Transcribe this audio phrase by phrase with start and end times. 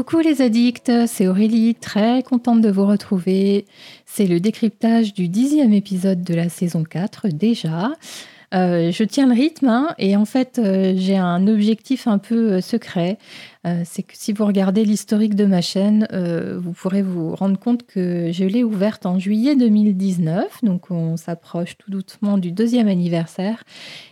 [0.00, 3.66] Coucou les addicts, c'est Aurélie, très contente de vous retrouver.
[4.06, 7.90] C'est le décryptage du dixième épisode de la saison 4 déjà.
[8.54, 12.54] Euh, je tiens le rythme hein, et en fait euh, j'ai un objectif un peu
[12.54, 13.18] euh, secret.
[13.84, 16.08] c'est que si vous regardez l'historique de ma chaîne,
[16.58, 21.76] vous pourrez vous rendre compte que je l'ai ouverte en juillet 2019, donc on s'approche
[21.76, 23.64] tout doucement du deuxième anniversaire.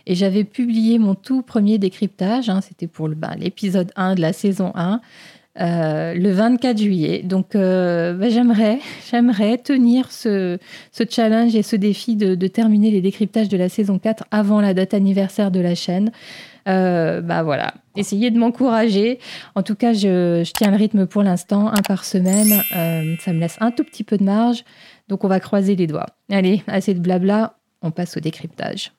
[0.05, 4.33] Et j'avais publié mon tout premier décryptage, hein, c'était pour bah, l'épisode 1 de la
[4.33, 5.01] saison 1.
[5.59, 7.21] Euh, le 24 juillet.
[7.23, 8.79] Donc, euh, bah, j'aimerais,
[9.11, 10.57] j'aimerais tenir ce,
[11.09, 14.93] challenge et ce défi de, terminer les décryptages de la saison 4 avant la date
[14.93, 16.11] anniversaire de la chaîne.
[16.67, 19.19] Euh, bah voilà, essayez de m'encourager.
[19.55, 22.61] En tout cas, je, je, tiens le rythme pour l'instant, un par semaine.
[23.19, 24.63] ça me laisse un tout petit peu de marge.
[25.09, 26.07] Donc, on va croiser les doigts.
[26.31, 28.91] Allez, assez de blabla, on passe au décryptage.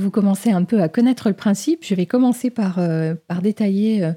[0.00, 4.12] Vous commencez un peu à connaître le principe, je vais commencer par, euh, détailler euh,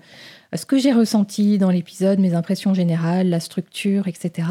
[0.56, 4.48] ce que j'ai ressenti dans l'épisode, mes impressions générales, la structure, etc.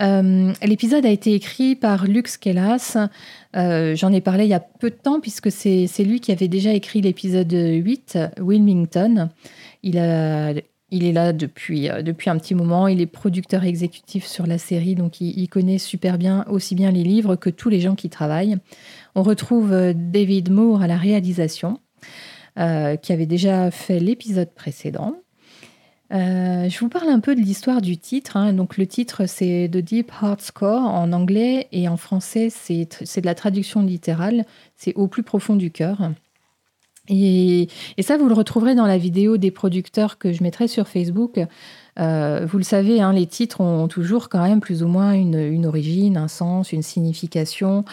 [0.00, 2.96] Euh, l'épisode a été écrit par Lux Kellas.
[3.54, 6.72] J'en ai parlé il y a peu de temps puisque c'est lui qui avait déjà
[6.72, 9.28] écrit l'épisode 8, Wilmington.
[9.82, 12.86] Il est là depuis, depuis un petit moment.
[12.86, 16.92] Il est producteur exécutif sur la série, donc il, il, connaît super bien aussi bien
[16.92, 18.58] les livres que tous les gens qui travaillent.
[19.14, 21.80] On retrouve euh, David Moore à la réalisation,
[22.58, 25.16] euh, qui avait déjà fait l'épisode précédent.
[26.12, 28.36] Euh, je vous parle un peu de l'histoire du titre.
[28.36, 28.52] Hein.
[28.52, 33.26] Donc le titre c'est The Deep Heart Score en anglais et en français c'est de
[33.26, 34.44] la traduction littérale.
[34.76, 36.10] C'est au plus profond du cœur.
[37.08, 37.68] Et,
[38.00, 41.38] ça vous le retrouverez dans la vidéo des producteurs que je mettrai sur Facebook.
[41.96, 46.16] Vous le savez, hein, les titres ont toujours quand même plus ou moins une origine,
[46.16, 47.84] un sens, une signification.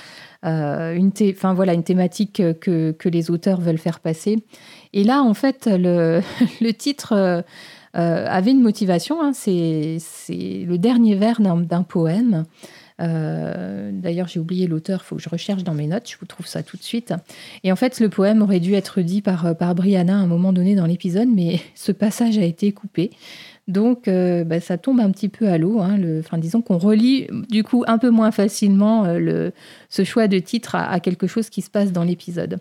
[0.44, 4.44] Euh, une, enfin, voilà, une thématique que, que, les auteurs veulent faire passer.
[4.94, 6.22] Et là, en fait, le,
[6.62, 7.42] le titre euh,
[7.96, 9.22] euh, avait une motivation.
[9.22, 10.00] Hein, c'est
[10.66, 12.46] le dernier vers d'un poème.
[13.00, 16.46] D'ailleurs, j'ai oublié l'auteur, il faut que je recherche dans mes notes, je vous trouve
[16.46, 17.16] ça tout de suite.
[17.64, 20.54] Et en fait, le poème aurait dû être dit par, par Brianna à un moment
[20.54, 23.10] donné dans l'épisode, mais ce passage a été coupé.
[23.68, 25.80] Donc, euh, bah, ça tombe un petit peu à l'eau.
[25.80, 29.52] Hein, enfin, disons qu'on relie du coup un peu moins facilement euh,
[29.90, 32.58] ce choix de titre à, quelque chose qui se passe dans l'épisode.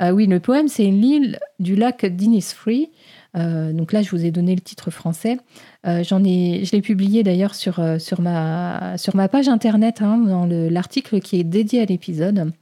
[0.00, 2.90] Euh, oui, le poème, c'est l'île du lac d'Innisfree.
[3.34, 5.38] Donc là, je vous ai donné le titre français.
[5.84, 10.46] J'en ai, je l'ai publié d'ailleurs sur, sur, ma, sur ma page internet, hein, dans
[10.46, 12.52] l'article qui est dédié à l'épisode.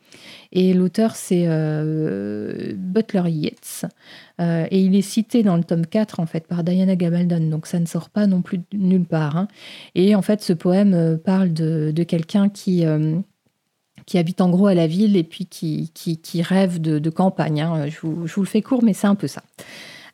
[0.53, 3.89] Et l'auteur, c'est euh, Butler Yeats.
[4.41, 7.49] Euh, et il est cité dans le tome 4, en fait, par Diana Gabaldon.
[7.49, 9.37] Donc ça ne sort pas non plus nulle part.
[9.37, 9.49] Hein.
[9.95, 12.85] Et en fait, ce poème euh, parle de, quelqu'un qui
[14.05, 17.61] qui habite en gros à la ville et puis qui, qui, rêve de, campagne.
[17.61, 17.89] Hein.
[17.89, 19.45] Je, vous, je, vous, le fais court, mais c'est un peu ça.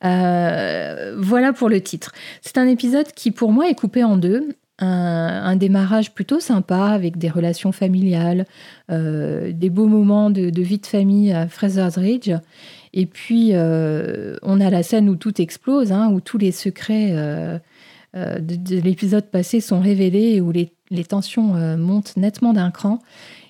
[0.03, 2.13] Voilà pour le titre.
[2.43, 7.19] C'est un épisode qui, pour moi, est coupé en deux un, démarrage plutôt sympa avec
[7.19, 8.47] des relations familiales,
[8.91, 12.33] euh, des beaux moments de, vie de famille à Fraser's Ridge.
[12.95, 17.11] Et puis, euh, on a la scène où tout explose, hein, où tous les secrets
[17.13, 17.59] euh,
[18.15, 20.71] de, l'épisode passé sont révélés et où les,
[21.05, 23.01] tensions montent nettement d'un cran.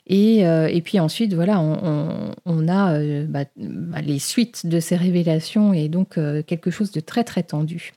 [0.09, 6.19] Et, puis ensuite, voilà, on, a bah, bah, les suites de ces révélations et donc
[6.47, 7.93] quelque chose de très, très tendu.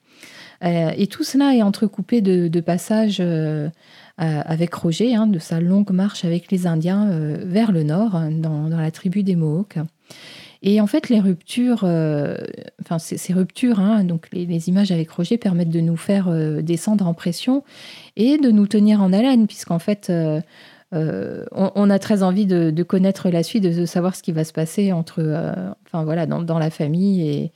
[0.64, 3.70] Euh, et tout cela est entrecoupé de, passages euh,
[4.22, 7.10] euh, avec Roger, hein, de sa longue marche avec les Indiens
[7.44, 9.78] vers le nord, dans, la tribu des Mohawks.
[10.64, 15.72] Et en fait, les ruptures, enfin ces, ruptures, hein, donc les, images avec Roger permettent
[15.72, 16.30] de nous faire
[16.62, 17.64] descendre en pression
[18.16, 20.12] et de nous tenir en haleine, puisqu'en fait,
[20.92, 24.92] on, a très envie de, connaître la suite, de, savoir ce qui va se passer
[24.92, 25.22] entre,
[25.86, 27.52] enfin voilà, dans, la famille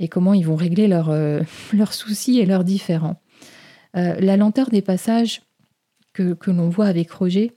[0.00, 3.20] et, comment ils vont régler euh, leurs soucis et leurs différends.
[3.96, 5.42] Euh, la lenteur des passages
[6.12, 7.52] que, l'on voit avec Roger,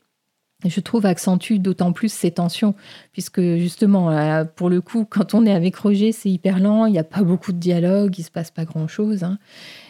[0.64, 2.76] je trouve, accentue d'autant plus ces tensions,
[3.12, 6.92] puisque justement, euh, pour le coup, quand on est avec Roger, c'est hyper lent, il
[6.94, 9.24] n'y a pas beaucoup de dialogue, il ne se passe pas grand-chose.
[9.24, 9.40] Hein.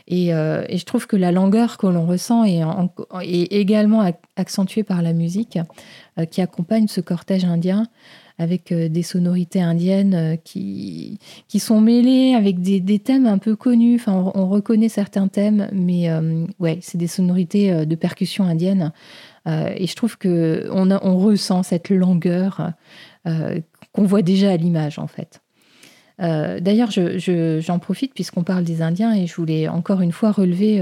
[0.07, 2.61] Et, et, je trouve que la langueur que l'on ressent est,
[3.23, 5.59] également accentuée par la musique
[6.29, 7.87] qui accompagne ce cortège indien
[8.41, 13.37] avec euh, des sonorités indiennes euh, qui, qui sont mêlées avec des, des thèmes un
[13.37, 13.95] peu connus.
[13.95, 18.91] Enfin, on, reconnaît certains thèmes, mais euh, ouais, c'est des sonorités de percussion indienne.
[19.45, 22.71] et je trouve que on ressent cette langueur
[23.25, 25.40] qu'on voit déjà à l'image, en fait.
[26.21, 30.79] D'ailleurs, j'en profite puisqu'on parle des Indiens et je voulais encore une fois relever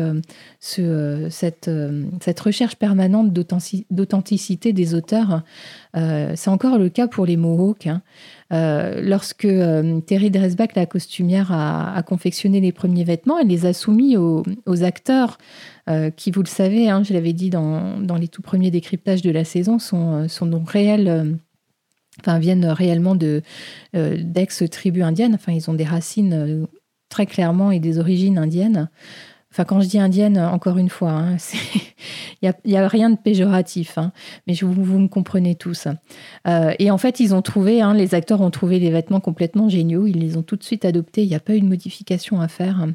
[0.59, 1.71] ce, cette,
[2.19, 5.43] cette, recherche permanente d'authenticité des auteurs.
[5.93, 7.87] C'est encore le cas pour les Mohawks.
[7.87, 8.01] Hein.
[8.51, 9.47] lorsque
[10.07, 14.43] Terry Dresbach, la costumière, a, confectionné les premiers vêtements, elle les a soumis aux,
[14.83, 15.37] acteurs
[16.17, 19.31] qui, vous le savez, hein, je l'avais dit dans, dans, les tout premiers décryptages de
[19.31, 21.39] la saison, sont, sont donc réels
[22.39, 23.41] viennent réellement de
[23.95, 25.35] euh, d'ex-tribus indiennes.
[25.35, 26.65] Enfin, ils ont des racines euh,
[27.09, 28.89] très clairement et des origines indiennes.
[29.51, 31.37] Enfin, quand je dis indienne, encore une fois, hein,
[32.41, 34.11] il n'y a, a, rien de péjoratif, hein,
[34.45, 35.87] mais je, vous, vous, me comprenez tous.
[36.47, 39.67] Euh, et en fait, ils ont trouvé, hein, les acteurs ont trouvé des vêtements complètement
[39.67, 42.39] géniaux, ils les ont tout de suite adoptés, il n'y a pas eu de modification
[42.41, 42.85] à faire.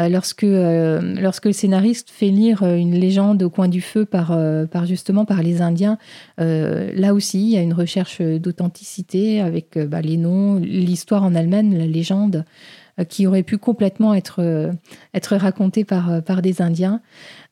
[0.00, 4.04] Euh, lorsque, euh, lorsque le scénariste fait lire euh, une légende au coin du feu
[4.04, 4.36] par,
[4.70, 5.98] par justement par les Indiens,
[6.38, 11.76] là aussi, il y a une recherche d'authenticité avec bah, les noms, l'histoire en elle-même,
[11.76, 12.44] la légende
[13.08, 14.70] qui aurait pu complètement être,
[15.14, 17.00] être racontée par, par des Indiens.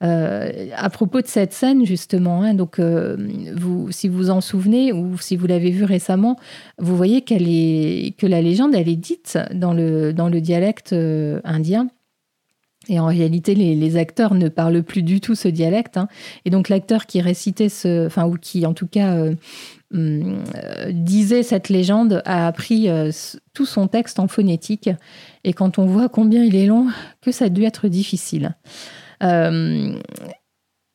[0.00, 5.36] à propos de cette scène, justement, hein, donc, vous, si vous en souvenez ou si
[5.36, 6.36] vous l'avez vu récemment,
[6.78, 10.94] vous voyez est, que la légende, elle est dite dans le, dans le dialecte
[11.44, 11.88] indien.
[12.88, 15.96] Et en réalité, les, acteurs ne parlent plus du tout ce dialecte.
[15.96, 16.08] Hein.
[16.44, 19.34] Et donc, l'acteur qui récitait ce, enfin, ou qui en tout cas euh,
[19.94, 23.10] hum, euh, disait cette légende a appris euh,
[23.54, 24.90] tout son texte en phonétique.
[25.44, 26.88] Et quand on voit combien il est long,
[27.20, 28.56] que ça a dû être difficile.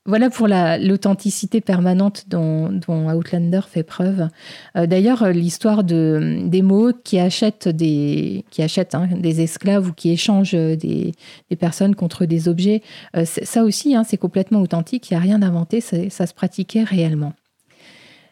[0.07, 4.29] Voilà pour l'authenticité permanente dont, Outlander fait preuve.
[4.77, 10.53] Euh, d'ailleurs, euh, l'histoire de, des mots qui achètent hein, des esclaves ou qui échangent
[10.53, 11.13] des,
[11.59, 12.81] personnes contre des objets,
[13.17, 15.11] euh, ça aussi, hein, c'est complètement authentique.
[15.11, 17.33] Il n'y a rien d'inventé, ça, se pratiquait réellement.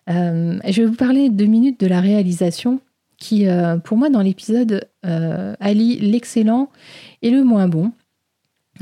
[0.08, 2.80] je vais vous parler deux minutes de la réalisation
[3.18, 3.48] qui,
[3.84, 6.70] pour moi, dans l'épisode, allie l'excellent
[7.22, 7.92] et le moins bon.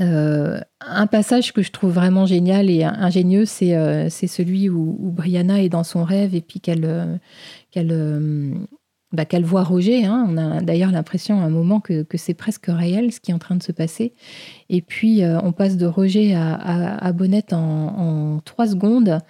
[0.00, 5.62] Euh, un passage que je trouve vraiment génial et ingénieux, c'est euh, celui où, Brianna
[5.62, 6.84] est dans son rêve et puis qu'elle
[7.76, 8.54] euh,
[9.12, 10.04] bah, qu'elle voit Roger.
[10.04, 10.26] Hein.
[10.28, 13.38] On a d'ailleurs l'impression à un moment que, c'est presque réel ce qui est en
[13.38, 14.14] train de se passer.
[14.68, 19.20] Et puis on passe de Roger à, à, Bonnette en, trois secondes.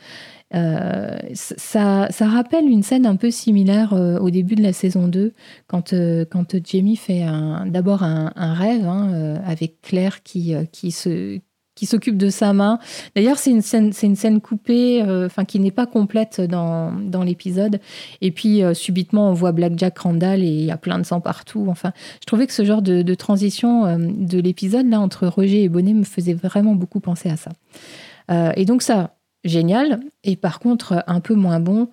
[0.55, 5.33] Euh, ça, rappelle une scène un peu similaire euh, au début de la saison 2,
[5.67, 7.25] quand, euh, quand Jamie fait
[7.67, 11.41] d'abord un, rêve hein, avec Claire qui, qui se
[11.77, 12.79] qui s'occupe de sa main.
[13.17, 17.25] D'ailleurs, c'est une scène, c'est une scène coupée, enfin qui n'est pas complète dans, dans
[17.25, 17.81] l'épisode.
[18.21, 21.21] Et puis subitement, on voit Black Jack Randall et il y a plein de sang
[21.21, 21.67] partout.
[21.69, 25.69] Enfin, je trouvais que ce genre de, de transition de l'épisode là entre Roger et
[25.69, 27.51] Bonnet me faisait vraiment beaucoup penser à ça.
[28.55, 31.89] et donc ça, génial, et par contre un peu moins bon,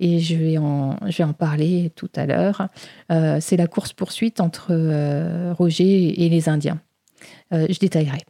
[0.00, 2.68] et je vais en, je parler tout à l'heure,
[3.12, 6.80] euh, c'est la course-poursuite entre euh, Roger et les Indiens.
[7.52, 8.22] Euh, je détaillerai.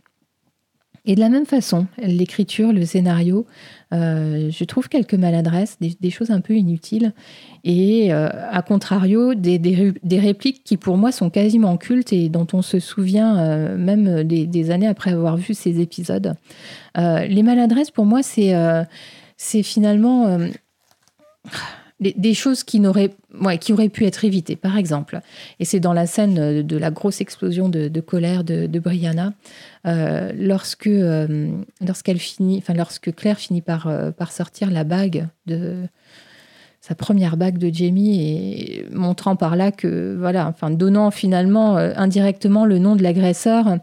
[1.06, 3.46] Et de la même façon, l'écriture, le scénario,
[3.94, 7.12] euh, je trouve quelques maladresses, des, choses un peu inutiles,
[7.62, 12.62] et euh, à contrario, des, répliques qui pour moi sont quasiment cultes et dont on
[12.62, 16.34] se souvient euh, même des, années après avoir vu ces épisodes.
[16.96, 20.38] les maladresses, pour moi, c'est finalement
[22.00, 25.20] des, choses qui, auraient pu être évitées, par exemple.
[25.60, 29.32] Et c'est dans la scène de la grosse explosion de, colère de, Brianna,
[29.86, 31.50] euh, lorsque, euh,
[31.80, 35.76] lorsque Claire finit euh, par sortir la bague de
[36.86, 42.66] sa première bague de Jamie et montrant par là que, voilà, enfin, donnant finalement indirectement
[42.66, 43.78] le nom de l'agresseur.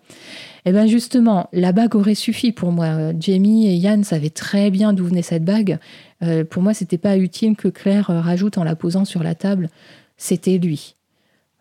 [0.66, 3.14] Eh bien justement, la bague aurait suffi pour moi.
[3.20, 5.80] Jamie et Yann savaient très bien d'où venait cette bague.
[6.24, 9.34] Euh, pour moi, c'était pas utile que Claire euh, rajoute en la posant sur la
[9.34, 9.70] table.
[10.18, 10.96] C'était lui.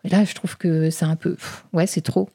[0.03, 1.35] Là, je trouve que c'est un peu.
[1.73, 2.29] ouais, c'est trop.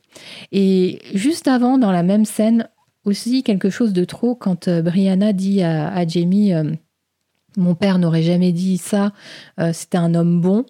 [0.50, 2.68] Et juste avant, dans la même scène,
[3.04, 6.52] aussi quelque chose de trop quand euh, Brianna dit à, Jamie
[7.56, 9.12] Mon père n'aurait jamais dit ça,
[9.72, 10.66] c'était un homme bon.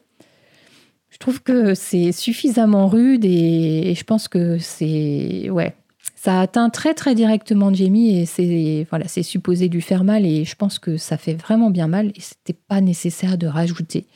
[1.16, 5.48] Je trouve que c'est suffisamment rude et, je pense que c'est.
[5.48, 5.74] Ouais,
[6.14, 10.44] ça atteint très très directement Jamie et c'est voilà, c'est supposé lui faire mal et
[10.44, 14.06] je pense que ça fait vraiment bien mal et c'était pas nécessaire de rajouter.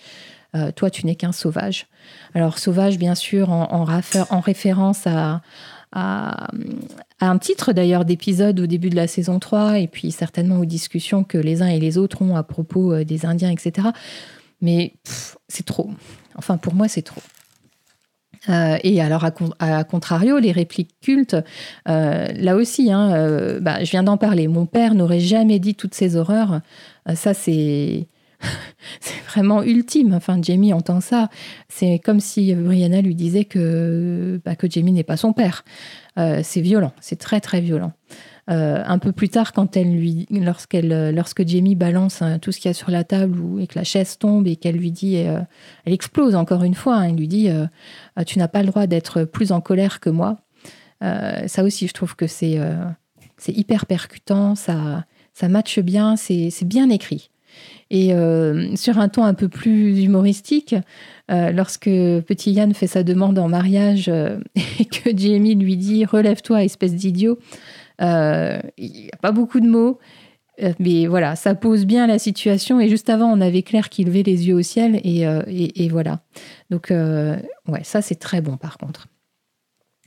[0.55, 1.87] Euh, toi, tu n'es qu'un sauvage.
[2.35, 3.85] Alors sauvage, bien sûr, en,
[4.41, 5.41] référence à,
[5.93, 6.49] à,
[7.21, 11.25] un titre d'ailleurs d'épisode au début de la saison 3 et puis certainement aux discussions
[11.25, 13.89] que les uns et les autres ont à propos euh, des Indiens, etc.
[14.61, 14.95] Mais
[15.49, 15.91] c'est trop.
[16.37, 17.23] Enfin, pour moi, c'est trop.
[18.49, 19.25] Euh, et alors,
[19.59, 21.37] à, contrario, les répliques cultes,
[21.89, 24.49] euh, là aussi, hein, bah, je viens d'en parler.
[24.49, 26.61] Mon père n'aurait jamais dit toutes ces horreurs.
[27.15, 28.07] ça, c'est.
[29.01, 30.15] c'est vraiment ultime.
[30.15, 31.29] Enfin, Jamie entend ça.
[31.69, 35.65] C'est comme si Brianna lui disait que, bah, que Jamie n'est pas son père.
[36.17, 37.93] c'est violent, c'est très très violent.
[38.51, 42.51] Euh, un peu plus tard, quand elle lui, lorsqu'elle, euh, lorsque Jamie balance hein, tout
[42.51, 44.77] ce qu'il y a sur la table ou, et que la chaise tombe et qu'elle
[44.77, 45.41] lui dit, euh,
[45.85, 47.49] elle explose encore une fois, hein, elle lui dit,
[48.27, 50.39] tu n'as pas le droit d'être plus en colère que moi.
[51.01, 52.59] ça aussi, je trouve que c'est,
[53.37, 57.31] c'est hyper percutant, ça, ça matche bien, c'est bien écrit.
[57.91, 58.13] Et
[58.77, 60.77] sur un ton un peu plus humoristique,
[61.29, 64.09] lorsque petit Yann fait sa demande en mariage
[64.79, 67.39] et que Jamie lui dit Relève-toi, espèce d'idiot,
[68.01, 69.99] euh, il n'y a pas beaucoup de mots.
[70.63, 72.81] Euh, mais voilà, ça pose bien la situation.
[72.81, 75.01] Et juste avant, on avait Claire qui levait les yeux au ciel.
[75.05, 75.43] Et, euh,
[75.91, 76.21] voilà.
[76.71, 79.09] Donc, ouais, ça, c'est très bon par contre.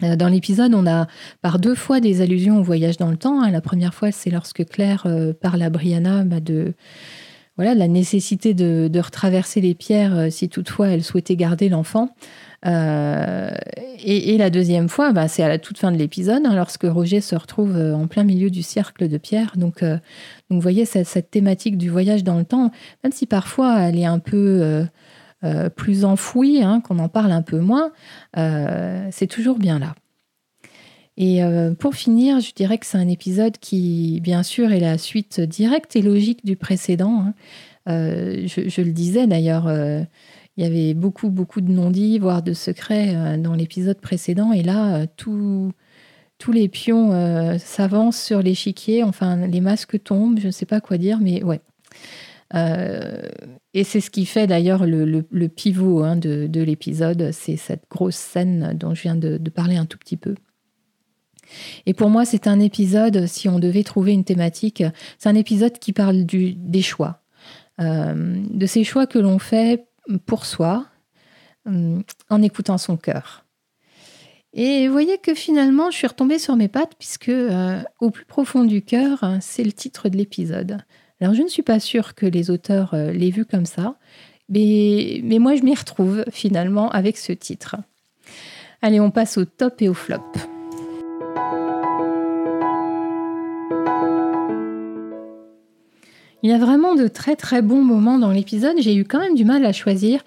[0.01, 1.07] Dans l'épisode, on a
[1.41, 3.41] par deux fois des allusions au voyage dans le temps.
[3.41, 3.51] Hein.
[3.51, 5.07] La première fois, c'est lorsque Claire
[5.39, 6.73] parle à Brianna bah, de,
[7.55, 12.09] voilà, la nécessité de, de, retraverser les pierres si toutefois elle souhaitait garder l'enfant.
[12.65, 13.51] Euh,
[14.03, 17.21] et, la deuxième fois, bah, c'est à la toute fin de l'épisode, hein, lorsque Roger
[17.21, 19.53] se retrouve euh, en plein milieu du cercle de pierre.
[19.55, 19.95] Donc, euh,
[20.49, 22.71] donc vous voyez, cette, thématique du voyage dans le temps,
[23.03, 24.85] même si parfois elle est un peu
[25.75, 27.91] plus enfouie, hein, qu'on en parle un peu moins,
[28.35, 29.95] c'est toujours bien là.
[31.17, 31.41] Et
[31.77, 35.95] pour finir, je dirais que c'est un épisode qui, bien sûr, est la suite directe
[35.95, 37.25] et logique du précédent.
[37.27, 37.33] Hein.
[37.85, 39.67] Je, je, le disais d'ailleurs
[40.57, 44.51] il y avait beaucoup, beaucoup de non-dits, voire de secrets euh, dans l'épisode précédent.
[44.51, 45.73] Et là, euh, tous
[46.51, 49.03] les pions euh, s'avancent sur l'échiquier.
[49.03, 50.39] Enfin, les masques tombent.
[50.39, 51.61] Je ne sais pas quoi dire, mais ouais.
[53.73, 57.31] et c'est ce qui fait d'ailleurs le, pivot hein, de, l'épisode.
[57.31, 60.35] C'est cette grosse scène dont je viens de, parler un tout petit peu.
[61.85, 64.83] Et pour moi, c'est un épisode, si on devait trouver une thématique,
[65.17, 67.21] c'est un épisode qui parle du, des choix.
[67.79, 69.85] de ces choix que l'on fait
[70.25, 70.85] pour soi,
[71.67, 73.45] euh, en écoutant son cœur.
[74.51, 78.25] Et vous voyez que finalement, je suis retombée sur mes pattes, puisque euh, au plus
[78.25, 80.79] profond du cœur, c'est le titre de l'épisode.
[81.21, 83.95] Alors, je ne suis pas sûre que les auteurs euh, l'aient vu comme ça,
[84.49, 87.77] mais, mais moi, je m'y retrouve finalement avec ce titre.
[88.81, 90.52] Allez, on passe au top et au flop.
[96.43, 98.75] Il y a vraiment de très très bons moments dans l'épisode.
[98.77, 100.19] J'ai eu quand même du mal à choisir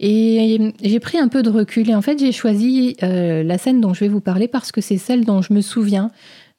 [0.00, 1.88] et j'ai pris un peu de recul.
[1.88, 4.82] Et en fait, j'ai choisi euh, la scène dont je vais vous parler parce que
[4.82, 6.10] c'est celle dont je me souviens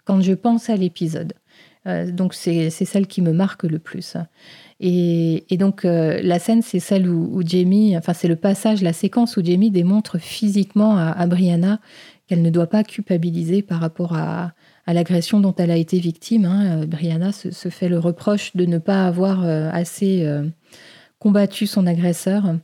[0.06, 1.34] quand je pense à l'épisode.
[1.86, 4.18] Euh, donc c'est celle qui me marque le plus.
[4.80, 9.38] Et, donc euh, la scène, c'est celle où, Jamie, enfin c'est le passage, la séquence
[9.38, 11.80] où Jamie démontre physiquement à Brianna
[12.28, 14.54] qu'elle ne doit pas culpabiliser par rapport à,
[14.86, 16.46] à l'agression dont elle a été victime.
[16.46, 16.82] Hein.
[16.82, 20.44] Euh, Brianna se, fait le reproche de ne pas avoir euh, assez euh,
[21.20, 22.56] combattu son agresseur.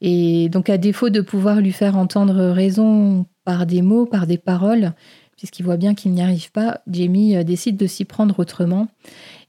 [0.00, 4.38] Et donc, à défaut de pouvoir lui faire entendre raison par des mots, par des
[4.38, 4.92] paroles,
[5.36, 8.88] puisqu'il voit bien qu'il n'y arrive pas, Jamie décide de s'y prendre autrement.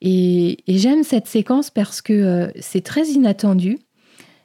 [0.01, 3.80] Et, j'aime cette séquence parce que c'est très inattendu.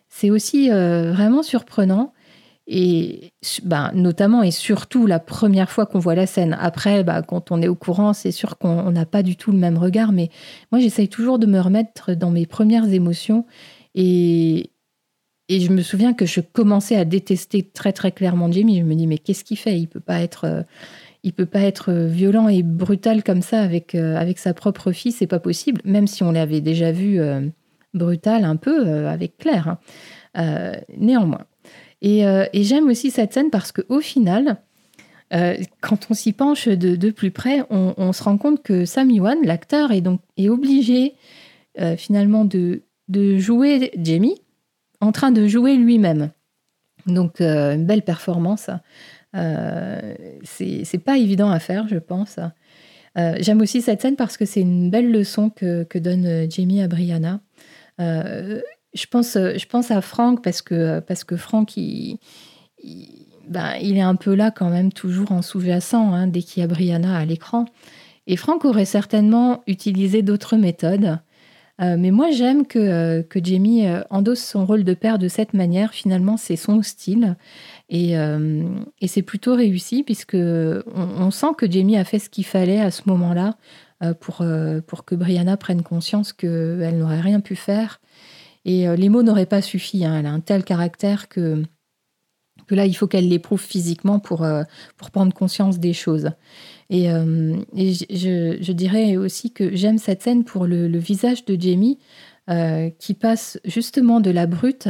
[0.09, 2.13] C'est aussi vraiment surprenant.
[2.69, 3.33] Et
[3.65, 6.57] ben, notamment et surtout la première fois qu'on voit la scène.
[6.61, 9.59] Après, bah, quand on est au courant, c'est sûr qu'on n'a pas du tout le
[9.59, 10.11] même regard.
[10.11, 10.31] Mais
[10.73, 13.47] moi, j'essaye toujours de me remettre dans mes premières émotions.
[13.95, 14.73] Et,
[15.49, 18.81] et je me souviens que je commençais à détester très très clairement Jamie.
[18.81, 19.79] Je me dis mais qu'est-ce qu'il fait?
[19.79, 20.63] Il peut pas euh,
[21.37, 25.13] peut pas être violent et brutal comme ça avec euh, avec sa propre fille.
[25.13, 25.81] C'est pas possible.
[25.85, 27.47] Même si on l'avait déjà vu euh,
[27.95, 29.79] brutal un peu avec Claire.
[30.35, 30.73] Hein.
[30.99, 31.47] néanmoins.
[32.05, 34.59] Euh, et, j'aime aussi cette scène parce qu'au final,
[35.33, 39.39] euh, quand on s'y penche de, plus près, on, se rend compte que Sam Yuan,
[39.43, 40.05] l'acteur, est
[40.37, 41.15] est obligé
[41.81, 44.41] euh, finalement de, de, jouer Jamie
[45.01, 46.31] en train de jouer lui-même.
[47.07, 48.69] Donc une belle performance.
[49.33, 52.39] c'est pas évident à faire, je pense.
[53.17, 56.89] J'aime aussi cette scène parce que c'est une belle leçon que, que donne Jamie à
[56.89, 57.41] Brianna
[58.97, 62.19] je pense, euh, je pense à Franck parce que, parce que Franck, il,
[63.49, 66.65] ben, il est un peu là quand même, toujours en sous-jacent, hein, dès qu'il y
[66.65, 67.67] a Brianna à l'écran.
[68.27, 71.19] Et Franck aurait certainement utilisé d'autres méthodes.
[71.83, 75.53] Euh, mais moi, j'aime que, euh, que Jamie endosse son rôle de père de cette
[75.53, 75.93] manière.
[75.93, 77.37] Finalement, c'est son style.
[77.91, 78.17] Et,
[79.07, 83.03] c'est plutôt réussi, puisque on, sent que Jamie a fait ce qu'il fallait à ce
[83.07, 83.57] moment-là
[84.21, 84.45] pour,
[84.87, 88.01] pour que Brianna prenne conscience qu'elle n'aurait rien pu faire
[88.67, 90.05] et euh, les mots n'auraient pas suffi.
[90.05, 90.19] Hein.
[90.19, 91.63] Elle a un tel caractère que,
[92.67, 94.65] que là, il faut qu'elle l'éprouve physiquement pour, euh,
[94.97, 96.31] pour prendre conscience des choses.
[96.91, 101.99] Et, euh, je, dirais aussi que j'aime cette scène pour le, visage de Jamie.
[102.99, 104.89] qui passe justement de la brute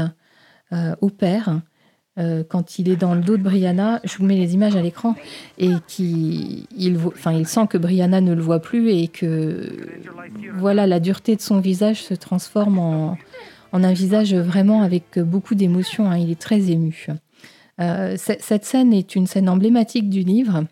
[1.00, 1.62] au père.
[2.16, 5.14] quand il est dans le dos de Brianna, je vous mets les images à l'écran,
[5.56, 9.70] et qui, il, enfin, il sent que Brianna ne le voit plus et que
[10.58, 13.16] voilà, la dureté de son visage se transforme en,
[13.72, 16.10] en un visage vraiment avec beaucoup d'émotion.
[16.10, 16.18] Hein.
[16.18, 17.08] il est très ému.
[17.80, 20.64] Euh, cette scène est une scène emblématique du livre.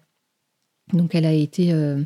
[0.92, 2.02] Donc elle a été, euh,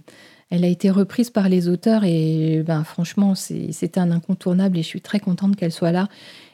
[0.50, 4.87] elle a été reprise par les auteurs et ben, franchement c'était un incontournable et je
[4.87, 6.09] suis très contente qu'elle soit là.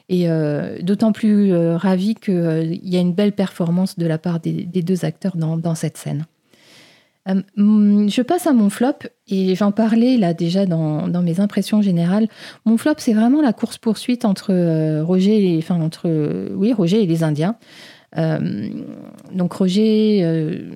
[0.07, 4.65] Et euh, d'autant plus ravie qu'il y a une belle performance de la part des,
[4.65, 6.25] deux acteurs dans, cette scène.
[7.27, 12.27] Je passe à mon flop et j'en parlais là déjà dans, mes impressions générales.
[12.65, 16.09] Mon flop, c'est vraiment la course poursuite entre Roger, et, enfin entre
[16.53, 17.57] oui Roger et les Indiens.
[18.17, 18.69] Euh,
[19.31, 20.71] donc Roger, euh,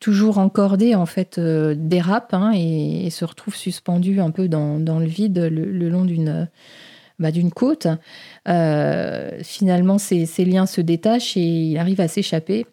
[0.00, 5.06] toujours encordé en fait, euh, dérape hein, et, se retrouve suspendu un peu dans, le
[5.06, 6.48] vide le, long d'une
[7.18, 7.86] bah, d'une côte.
[8.44, 12.66] finalement, ses, liens se détachent et il arrive à s'échapper.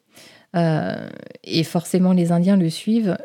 [0.56, 3.18] Et forcément, les Indiens le suivent.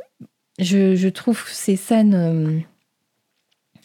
[0.58, 2.64] Je, trouve ces scènes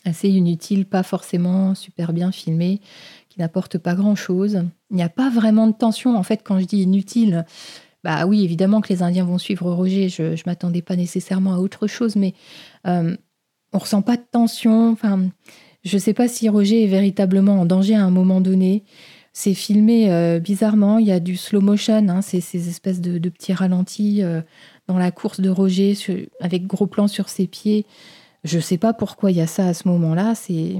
[0.05, 2.81] assez inutiles, pas forcément super bien filmées,
[3.29, 4.63] qui n'apportent pas grand-chose.
[4.91, 6.15] Il n'y a pas vraiment de tension.
[6.15, 7.45] En fait, quand je dis inutile,
[8.03, 10.09] bah oui, évidemment que les Indiens vont suivre Roger.
[10.09, 12.33] Je ne m'attendais pas nécessairement à autre chose, mais
[12.85, 13.15] euh,
[13.71, 14.91] on ressent pas de tension.
[14.91, 15.29] Enfin,
[15.83, 18.83] je ne sais pas si Roger est véritablement en danger à un moment donné.
[19.33, 20.99] C'est filmé euh, bizarrement.
[20.99, 24.41] Il y a du slow motion, hein, c'est ces espèces de, petits ralentis euh,
[24.87, 25.97] dans la course de Roger
[26.39, 27.85] avec gros plans sur ses pieds.
[28.43, 30.35] Je ne sais pas pourquoi il y a ça à ce moment-là.
[30.35, 30.75] C'est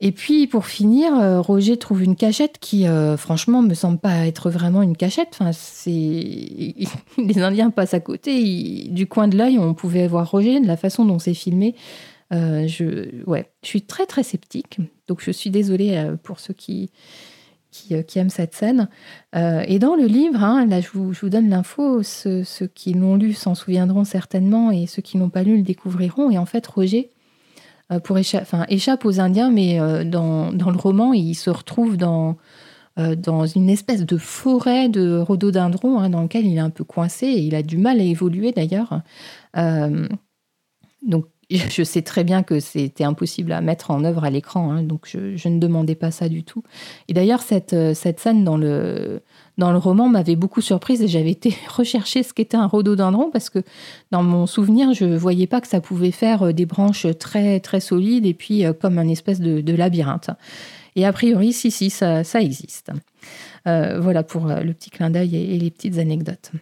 [0.00, 4.26] et puis pour finir, euh, Roger trouve une cachette qui, euh, franchement, me semble pas
[4.26, 5.30] être vraiment une cachette.
[5.32, 5.82] Enfin, c'est
[7.18, 8.88] les Indiens passent à côté.
[8.90, 11.74] Du coin de l'œil, on pouvait voir Roger de la façon dont c'est filmé.
[12.32, 14.78] Euh, je, ouais, je suis très très sceptique.
[15.06, 16.90] Donc je suis désolée pour ceux qui
[17.70, 18.88] qui, aiment cette scène.
[19.34, 22.42] et dans le livre, hein, là je vous, donne l'info, ceux,
[22.74, 26.30] qui l'ont lu s'en souviendront certainement et ceux qui n'ont pas lu le découvriront.
[26.30, 27.10] Et en fait, Roger
[27.90, 32.36] euh, pour échappe aux Indiens, mais euh, dans, dans, le roman, il se retrouve dans,
[32.98, 36.84] euh, dans une espèce de forêt de rhododendrons hein, dans lequel il est un peu
[36.84, 39.00] coincé et il a du mal à évoluer d'ailleurs.
[41.06, 44.82] donc je sais très bien que c'était impossible à mettre en œuvre à l'écran, hein,
[44.82, 46.62] donc je, ne demandais pas ça du tout.
[47.08, 49.22] Et d'ailleurs, cette, cette scène dans le,
[49.58, 53.50] dans le roman m'avait beaucoup surprise et j'avais été rechercher ce qu'était un rhododendron parce
[53.50, 53.58] que
[54.10, 57.60] dans mon souvenir, je ne voyais pas que ça pouvait faire euh, des branches très
[57.60, 60.30] très solides et puis euh, comme un espèce de, labyrinthe.
[60.96, 62.90] Et a priori, si, si, ça, ça existe.
[63.66, 66.52] Euh, voilà pour le petit clin d'œil et les petites anecdotes.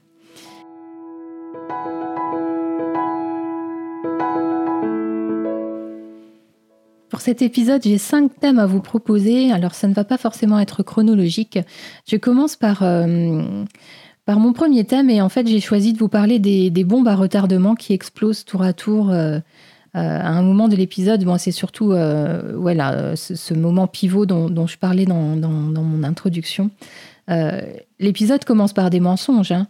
[7.08, 9.52] Pour cet épisode, j'ai cinq thèmes à vous proposer.
[9.52, 11.58] Alors, ça ne va pas forcément être chronologique.
[12.06, 13.64] Je commence par, euh,
[14.24, 17.14] par mon premier thème et en fait, j'ai choisi de vous parler des, bombes à
[17.14, 19.40] retardement qui explosent tour à tour euh, euh,
[19.94, 21.22] à un moment de l'épisode.
[21.22, 21.94] Bon, c'est surtout
[22.56, 26.70] voilà, ce, moment pivot dont, je parlais dans, mon introduction.
[28.00, 29.52] l'épisode commence par des mensonges.
[29.52, 29.68] Hein.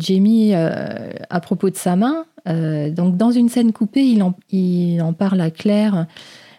[0.00, 5.12] Jamie, à propos de sa main, donc dans une scène coupée, il en, il en
[5.12, 6.06] parle à Claire.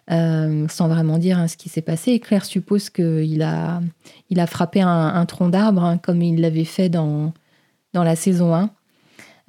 [0.10, 2.20] Euh, sans vraiment dire hein, ce qui s'est passé.
[2.20, 3.82] Claire suppose qu'il a,
[4.30, 7.34] il a frappé un, tronc d'arbre, hein, comme il l'avait fait dans,
[7.93, 8.70] dans la saison 1.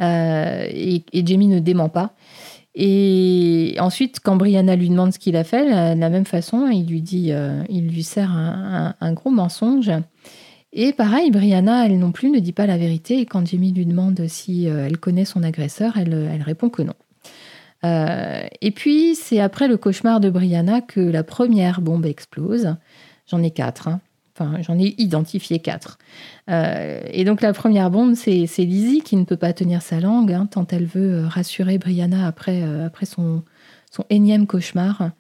[0.01, 2.15] Euh, et, Jamie ne dément pas.
[2.75, 6.87] Et ensuite, quand Brianna lui demande ce qu'il a fait, de la même façon, il
[6.87, 9.91] lui dit, euh, il lui sert un, gros mensonge.
[10.73, 13.21] Et pareil, Brianna, elle non plus ne dit pas la vérité.
[13.21, 16.95] Et quand Jamie lui demande si elle connaît son agresseur, elle, elle répond que non.
[17.85, 22.77] Euh, et puis, c'est après le cauchemar de Brianna que la première bombe explose.
[23.27, 23.89] J'en ai quatre.
[23.89, 24.01] Hein.
[24.35, 25.99] Enfin, j'en ai identifié quatre.
[26.51, 30.33] Euh, et donc, la première bombe, c'est Lizzie qui ne peut pas tenir sa langue,
[30.33, 33.43] hein, tant elle veut euh, rassurer Brianna après, après son,
[34.11, 35.11] énième cauchemar.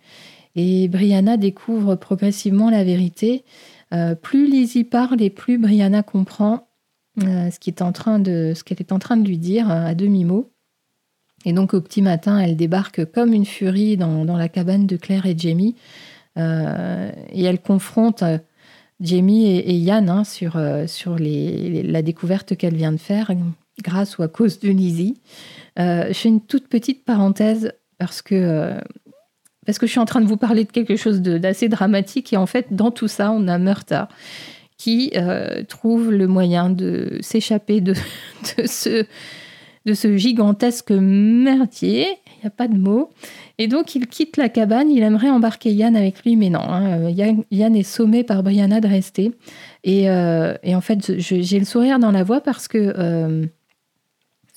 [0.55, 3.44] Et Brianna découvre progressivement la vérité.
[4.23, 6.68] plus Lizzie parle et plus Brianna comprend
[7.16, 10.53] ce qu'elle est, est en train de lui dire à demi-mot.
[11.44, 15.27] Et donc au petit matin, elle débarque comme une furie dans, la cabane de Claire
[15.27, 15.77] et Jamie.
[16.37, 18.38] Euh, et elle confronte euh,
[19.01, 23.33] Jamie et, Yann hein, sur, euh, sur la découverte qu'elle vient de faire
[23.83, 25.20] grâce ou à cause de Lizzie.
[25.77, 28.74] je fais une toute petite parenthèse parce que,
[29.64, 32.33] parce que je suis en train de vous parler de quelque chose d'assez dramatique.
[32.33, 34.09] Et en fait, dans tout ça, on a Murta
[34.77, 35.12] qui
[35.68, 37.92] trouve le moyen de s'échapper de,
[38.59, 39.07] de ce
[39.88, 42.07] de ce gigantesque merdier.
[42.37, 43.11] Il n'y a pas de mots.
[43.59, 44.90] Et donc, il quitte la cabane.
[44.90, 46.61] Il aimerait embarquer Yann avec lui, mais non.
[46.61, 47.11] Hein.
[47.51, 49.33] Yann, est sommé par Brianna de rester.
[49.85, 53.48] Et, en fait, j'ai le sourire dans la voix parce que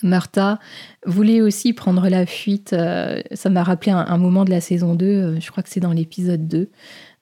[0.04, 0.60] Martha
[1.06, 2.74] voulait aussi prendre la fuite.
[2.74, 5.80] Euh, ça m'a rappelé un, moment de la saison 2, euh, je crois que c'est
[5.80, 6.70] dans l'épisode 2.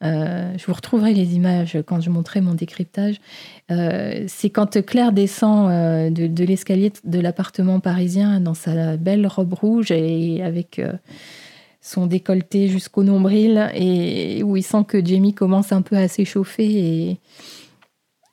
[0.02, 3.20] Euh, je vous retrouverai les images quand je montrerai mon décryptage.
[3.70, 5.70] c'est quand Claire descend
[6.14, 10.82] de, l'escalier de l'appartement parisien dans sa belle robe rouge et avec
[11.82, 17.20] son décolleté jusqu'au nombril et où il sent que Jamie commence un peu à s'échauffer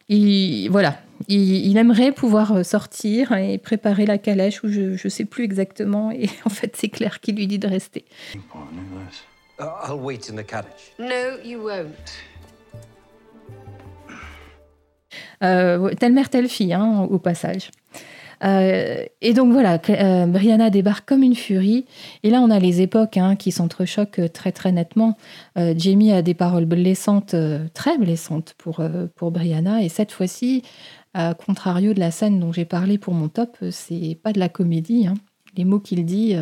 [0.09, 5.25] et voilà, il, aimerait pouvoir euh, sortir et préparer la calèche ou je ne sais
[5.25, 6.11] plus exactement.
[6.11, 8.05] Et en fait, c'est Claire qui lui dit de rester.
[15.42, 17.71] Euh, telle mère, telle fille, hein, au passage.
[18.45, 21.87] Euh, et donc voilà, euh, Brianna débarque comme une furie.
[22.23, 25.16] Et là, on a les époques hein, qui s'entrechoquent très très nettement.
[25.59, 27.35] Euh, Jamie a des paroles blessantes,
[27.75, 28.83] très blessantes pour,
[29.14, 29.83] pour Brianna.
[29.83, 30.62] Et cette fois-ci,
[31.14, 34.49] à contrario de la scène dont j'ai parlé pour mon top, c'est pas de la
[34.49, 35.07] comédie.
[35.07, 35.14] Hein.
[35.57, 36.37] Les mots qu'il dit,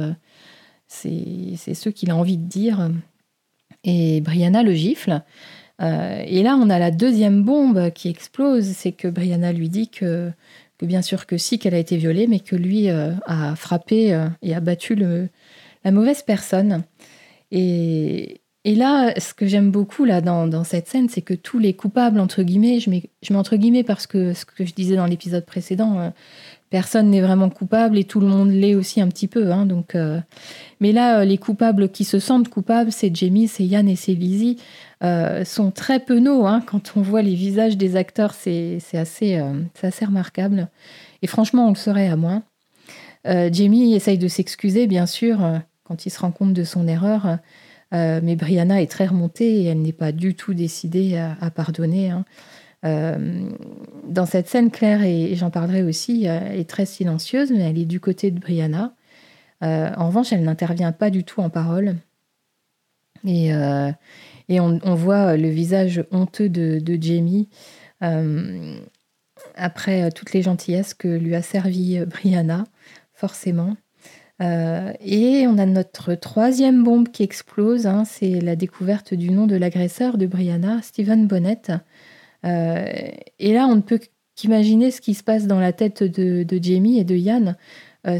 [0.94, 2.90] c'est ceux qu'il a envie de dire.
[3.85, 5.22] Et Brianna le gifle.
[5.80, 8.64] et là, on a la deuxième bombe qui explose.
[8.64, 10.30] C'est que Brianna lui dit que
[10.78, 14.12] que bien sûr que si qu'elle a été violée, mais que lui euh, a frappé
[14.12, 15.28] euh, et a battu le,
[15.85, 16.83] la mauvaise personne.
[17.50, 21.59] Et, et là, ce que j'aime beaucoup là dans, dans cette scène, c'est que tous
[21.59, 24.74] les coupables, entre guillemets, je mets, je mets entre guillemets parce que ce que je
[24.74, 26.11] disais dans l'épisode précédent, euh,
[26.75, 29.53] personne n'est vraiment coupable et tout le monde l'est aussi un petit peu.
[29.53, 29.97] Hein, donc,
[30.81, 34.59] mais là, les coupables qui se sentent coupables, c'est Jamie, c'est Yann et c'est Lizzie.
[35.05, 36.47] Euh, sont très penauds.
[36.47, 36.63] Hein.
[36.65, 40.69] Quand on voit les visages des acteurs, c'est assez, euh, assez remarquable.
[41.21, 42.43] Et franchement, on le serait à moins.
[43.27, 45.39] Euh, Jamie essaye de s'excuser, bien sûr,
[45.83, 47.39] quand il se rend compte de son erreur.
[47.93, 52.11] mais Brianna est très remontée et elle n'est pas du tout décidée à, pardonner.
[52.11, 52.25] Hein.
[52.85, 57.99] Dans cette scène, Claire, et, j'en parlerai aussi, est très silencieuse, mais elle est du
[57.99, 58.94] côté de Brianna.
[59.62, 61.97] en revanche, elle n'intervient pas du tout en parole.
[63.27, 63.53] Et,
[64.49, 67.49] et on, voit euh, le visage honteux de, Jamie
[68.03, 68.77] euh,
[69.55, 72.64] après euh, toutes les gentillesses que lui a servi Brianna,
[73.14, 73.77] forcément.
[74.40, 79.57] et on a notre troisième bombe qui explose, hein, c'est la découverte du nom de
[79.57, 81.62] l'agresseur de Brianna, Stephen Bonnet.
[82.44, 83.98] Et là, on ne peut
[84.37, 87.57] qu'imaginer ce qui se passe dans la tête de, Jamie et de Yann.
[88.07, 88.18] Euh,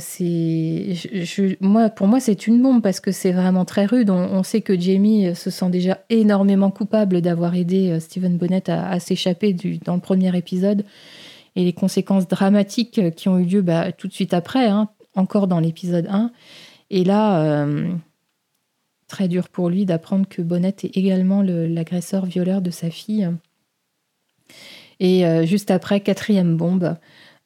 [1.61, 4.09] moi, pour moi, c'est une bombe parce que c'est vraiment très rude.
[4.09, 8.71] On, sait que Jamie euh, se sent déjà énormément coupable d'avoir aidé euh, Stephen Bonnet
[8.71, 10.85] à, s'échapper dans le premier épisode
[11.55, 15.49] et les conséquences dramatiques qui ont eu lieu bah, tout de suite après, hein, encore
[15.49, 16.33] dans l'épisode 1.
[16.91, 17.67] Et là,
[19.09, 23.29] très dur pour lui d'apprendre que Bonnet est également l'agresseur violeur de sa fille.
[25.01, 26.97] Et juste après, quatrième bombe.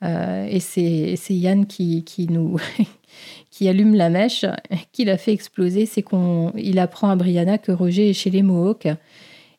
[0.04, 2.56] Euh, et c'est Yann qui, qui nous
[3.50, 4.44] qui allume la mèche,
[4.92, 5.87] qui l'a fait exploser.
[5.87, 8.88] C'est qu'il apprend à Brianna que Roger est chez les Mohawks.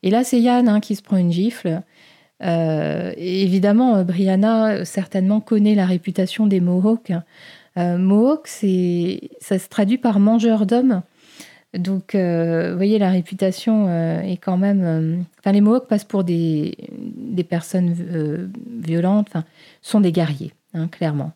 [0.03, 1.81] Et là, c'est Yann hein, qui se prend une gifle.
[2.41, 7.11] Euh, évidemment, Brianna certainement connaît la réputation des Mohawks.
[7.77, 11.01] Euh, Mohawk, ça se traduit par mangeur d'hommes.
[11.77, 14.81] Donc, euh, vous voyez, la réputation euh, est quand même.
[14.83, 17.95] Euh, enfin, les Mohawks passent pour des, des personnes
[18.81, 19.33] violentes,
[19.81, 21.33] sont des guerriers, hein, clairement.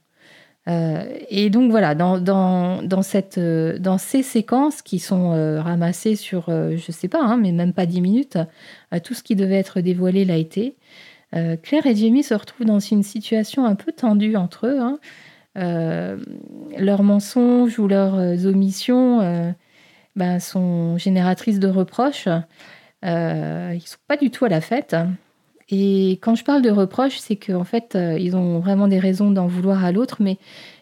[0.65, 6.73] et donc, voilà, dans, dans, dans, cette, dans ces séquences qui sont ramassées sur, je
[6.73, 8.37] ne sais pas, hein, mais même pas dix minutes,
[9.03, 10.77] tout ce qui devait être dévoilé l'a été.
[11.31, 14.79] Claire et Jamie se retrouvent dans une situation un peu tendue entre eux.
[14.79, 14.99] Hein.
[15.55, 19.53] leurs mensonges ou leurs omissions
[20.15, 22.28] ben, sont génératrices de reproches.
[23.06, 24.95] Euh, ils ne sont pas du tout à la fête.
[25.69, 29.32] Et quand je parle de reproches, c'est qu'en fait, euh, ils ont vraiment des raisons
[29.32, 30.38] d'en vouloir à l'autre, mais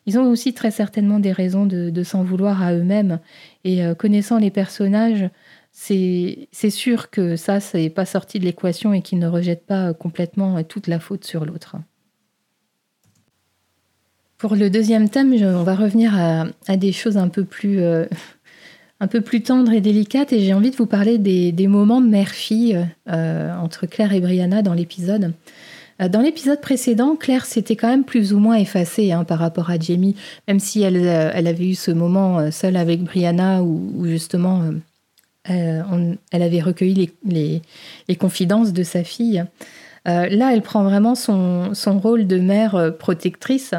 [0.05, 3.19] ils ont aussi très certainement des raisons de, s'en vouloir à eux-mêmes.
[3.63, 5.29] Et euh, connaissant les personnages,
[5.71, 10.61] c'est sûr que ça, n'est pas sorti de l'équation et qu'ils ne rejettent pas complètement
[10.63, 11.77] toute la faute sur l'autre.
[14.37, 17.79] Pour le deuxième thème, on va revenir à, des choses un peu plus
[19.01, 22.79] un peu plus tendre et délicate et j'ai envie de vous parler des, moments mère-fille
[23.09, 25.33] euh, entre Claire et Brianna dans l'épisode.
[25.99, 29.71] Euh, dans l'épisode précédent, Claire s'était quand même plus ou moins effacée hein, par rapport
[29.71, 30.15] à Jamie,
[30.47, 34.63] même si elle, euh, avait eu ce moment seule avec Brianna où, justement
[35.45, 39.43] elle avait recueilli les, confidences de sa fille.
[40.05, 43.73] là, elle prend vraiment son rôle de mère protectrice.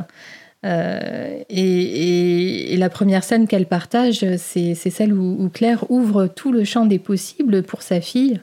[0.65, 6.99] Et, la première scène qu'elle partage, c'est celle où, Claire ouvre tout le champ des
[6.99, 8.41] possibles pour sa fille.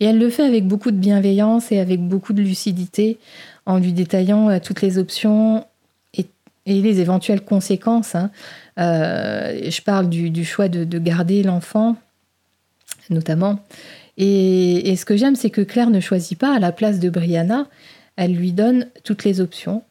[0.00, 3.18] Et elle le fait avec beaucoup de bienveillance et avec beaucoup de lucidité,
[3.66, 5.64] en lui détaillant toutes les options
[6.14, 6.26] et,
[6.66, 8.14] les éventuelles conséquences.
[8.14, 8.30] Hein.
[8.76, 11.96] je parle du, choix de garder l'enfant,
[13.10, 13.60] notamment.
[14.18, 17.66] Et, ce que j'aime, c'est que Claire ne choisit pas à la place de Brianna,
[18.16, 19.82] elle lui donne toutes les options.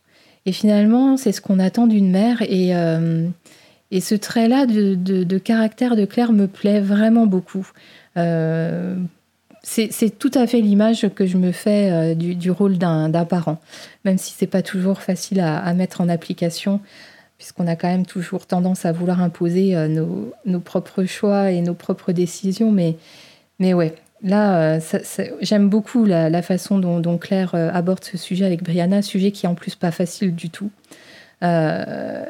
[0.46, 2.42] Et finalement, c'est ce qu'on attend d'une mère.
[2.42, 3.28] Et, euh,
[4.00, 7.68] ce trait-là de, caractère de Claire me plaît vraiment beaucoup.
[8.18, 8.96] Euh,
[9.64, 13.60] c'est tout à fait l'image que je me fais euh, du, rôle d'un parent,
[14.06, 16.80] même si c'est pas toujours facile à, mettre en application,
[17.38, 21.76] puisqu'on a quand même toujours tendance à vouloir imposer nos, nos, propres choix et nos
[21.76, 22.72] propres décisions.
[22.72, 22.98] Mais,
[23.60, 24.80] mais ouais, Là, euh,
[25.42, 29.50] j'aime beaucoup la, façon dont, Claire euh, aborde ce sujet avec Brianna, sujet qui est
[29.50, 30.70] en plus pas facile du tout.
[31.44, 32.26] Euh,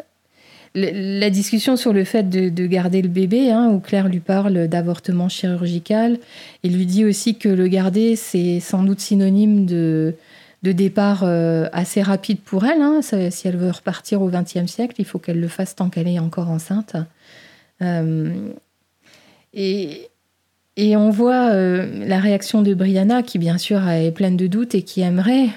[0.73, 5.27] la discussion sur le fait de, garder le bébé, hein, où Claire lui parle d'avortement
[5.27, 6.17] chirurgical,
[6.63, 10.15] et lui dit aussi que le garder, c'est sans doute synonyme de,
[10.63, 11.25] départ
[11.73, 12.82] assez rapide pour elle.
[12.82, 13.01] Hein.
[13.01, 16.19] si elle veut repartir au XXe siècle, il faut qu'elle le fasse tant qu'elle est
[16.19, 16.95] encore enceinte.
[19.54, 20.11] et,
[20.77, 24.73] et on voit euh, la réaction de Brianna, qui bien sûr est pleine de doutes
[24.75, 25.49] et qui aimerait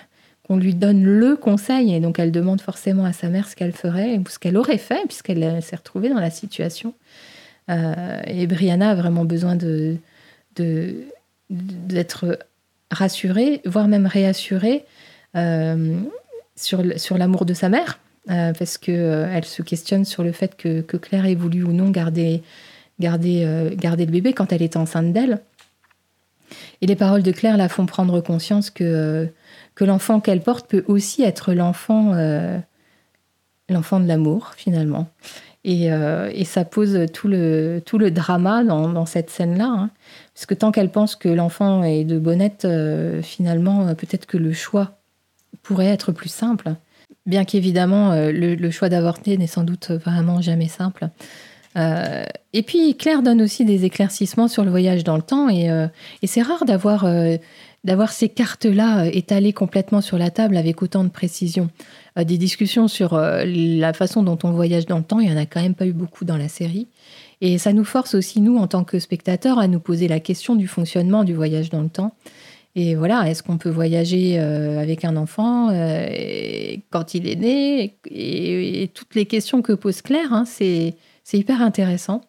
[0.46, 1.94] qu'on lui donne le conseil.
[1.94, 4.78] Et donc elle demande forcément à sa mère ce qu'elle ferait ou ce qu'elle aurait
[4.78, 6.94] fait, puisqu'elle s'est retrouvée dans la situation.
[7.70, 9.96] Euh, et Brianna a vraiment besoin de,
[11.48, 12.38] d'être
[12.90, 14.84] rassurée, voire même réassurée
[15.36, 15.96] euh,
[16.56, 16.82] sur,
[17.16, 21.62] l'amour de sa mère, parce qu'elle se questionne sur le fait que Claire ait voulu
[21.62, 22.42] ou non garder
[23.00, 25.40] garder, euh, garder le bébé quand elle est enceinte d'elle.
[26.80, 29.26] Et les paroles de Claire la font prendre conscience que, euh,
[29.80, 32.58] l'enfant qu'elle porte peut aussi être l'enfant euh,
[33.68, 35.08] de l'amour, finalement.
[35.64, 35.88] Et,
[36.44, 39.64] ça pose tout le, drama dans, cette scène-là.
[39.66, 39.90] Hein.
[40.34, 42.68] Parce que tant qu'elle pense que l'enfant est de Bonnette,
[43.22, 44.98] finalement, peut-être que le choix
[45.62, 46.74] pourrait être plus simple.
[47.24, 51.08] Bien qu'évidemment, le, choix d'avorter n'est sans doute vraiment jamais simple.
[51.76, 55.70] Euh, et puis Claire donne aussi des éclaircissements sur le voyage dans le temps et,
[55.70, 55.88] euh,
[56.22, 57.36] c'est rare d'avoir euh,
[57.82, 61.68] d'avoir ces cartes-là étalées complètement sur la table avec autant de précision.
[62.16, 65.44] des discussions sur la façon dont on voyage dans le temps, il n'y en a
[65.44, 66.88] quand même pas eu beaucoup dans la série.
[67.42, 70.56] Et ça nous force aussi, nous, en tant que spectateurs, à nous poser la question
[70.56, 72.14] du fonctionnement du voyage dans le temps.
[72.74, 75.68] Et voilà, est-ce qu'on peut voyager avec un enfant
[76.88, 81.62] quand il est né et, toutes les questions que pose Claire, hein, c'est c'est hyper
[81.62, 82.20] intéressant.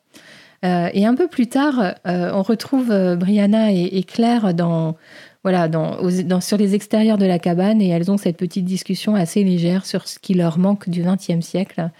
[0.63, 4.53] Euh, et un peu plus tard, euh, on retrouve euh, Brianna et, Claire
[6.41, 10.07] sur les extérieurs de la cabane et elles ont cette petite discussion assez légère sur
[10.07, 11.91] ce qui leur manque du XXe siècle.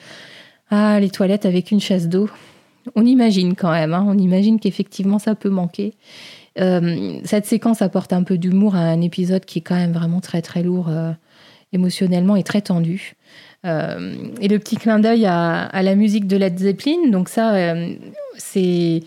[0.71, 2.29] Ah, les toilettes avec une chasse d'eau.
[2.95, 5.93] On imagine quand même, hein, on imagine qu'effectivement ça peut manquer.
[6.55, 10.41] cette séquence apporte un peu d'humour à un épisode qui est quand même vraiment très
[10.41, 10.89] très lourd
[11.73, 13.15] émotionnellement et très tendu.
[13.65, 17.93] Euh, et le petit clin d'œil à, la musique de Led Zeppelin, donc ça, euh,
[18.37, 19.01] c'est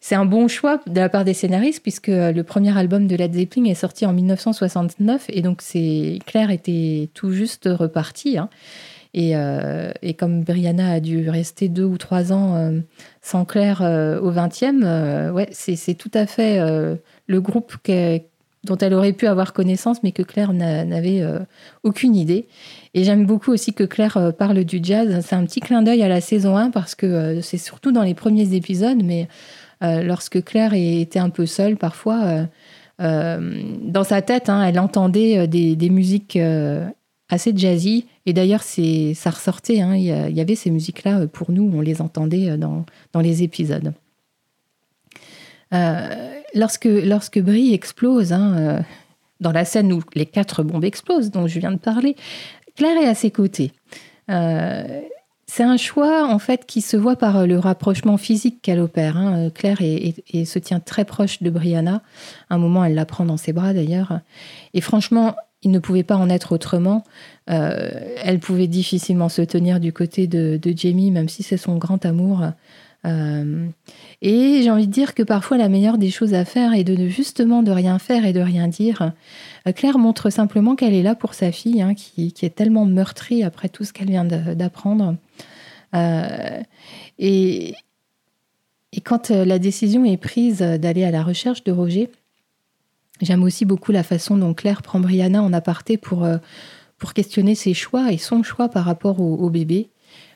[0.00, 3.34] c'est un bon choix de la part des scénaristes puisque le premier album de Led
[3.34, 8.36] Zeppelin est sorti en 1969 et donc c'est Claire était tout juste repartie.
[8.36, 8.48] Hein.
[9.14, 12.72] Et, euh, et, comme Brianna a dû rester deux ou trois ans
[13.20, 16.58] sans Claire au 20e, ouais, c'est tout à fait
[17.26, 17.76] le groupe
[18.64, 21.22] dont elle aurait pu avoir connaissance mais que Claire n'avait
[21.84, 22.48] aucune idée.
[22.94, 25.24] Et j'aime beaucoup aussi que Claire euh, parle du jazz.
[25.24, 28.02] C'est un petit clin d'œil à la saison 1 parce que euh, c'est surtout dans
[28.02, 29.28] les premiers épisodes, mais
[29.82, 32.46] euh, lorsque Claire était un peu seule parfois,
[32.98, 36.38] dans sa tête, hein, elle entendait des, musiques
[37.28, 38.06] assez jazzy.
[38.26, 39.80] Et d'ailleurs, ça ressortait.
[39.80, 43.92] Hein, il y avait ces musiques-là pour nous, on les entendait dans, dans les épisodes.
[46.54, 48.84] lorsque, lorsque Brie explose, hein,
[49.40, 52.14] dans la scène où les quatre bombes explosent, dont je viens de parler,
[52.76, 53.72] Claire est à ses côtés.
[54.30, 55.00] Euh,
[55.46, 59.16] c'est un choix en fait qui se voit par le rapprochement physique qu'elle opère.
[59.16, 59.50] Hein.
[59.50, 62.02] Claire se tient très proche de Brianna.
[62.48, 64.20] À un moment, elle la prend dans ses bras d'ailleurs.
[64.72, 67.04] Et franchement, il ne pouvait pas en être autrement.
[67.50, 67.90] Euh,
[68.22, 72.42] elle pouvait difficilement se tenir du côté de Jamie, même si c'est son grand amour.
[73.04, 73.66] Euh,
[74.20, 77.08] et j'ai envie de dire que parfois la meilleure des choses à faire est de
[77.08, 79.12] justement de rien faire et de rien dire.
[79.66, 83.42] Euh, Claire montre simplement qu'elle est là pour sa fille, hein, qui, est tellement meurtrie
[83.42, 85.16] après tout ce qu'elle vient d'apprendre.
[85.94, 86.60] Euh,
[87.18, 87.74] et,
[89.04, 92.10] quand la décision est prise d'aller à la recherche de Roger,
[93.22, 96.26] j'aime aussi beaucoup la façon dont Claire prend Brianna en aparté pour
[97.02, 99.88] pour questionner ses choix et son choix par rapport au, bébé.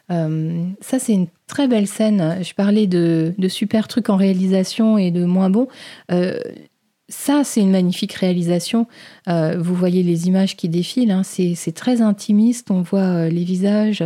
[0.09, 2.39] Ça, c'est une très belle scène.
[2.43, 5.69] Je parlais de, super trucs en réalisation et de moins bons.
[7.09, 8.87] ça, c'est une magnifique réalisation.
[9.27, 11.11] vous voyez les images qui défilent.
[11.11, 11.23] Hein.
[11.25, 12.71] c'est très intimiste.
[12.71, 14.05] On voit les visages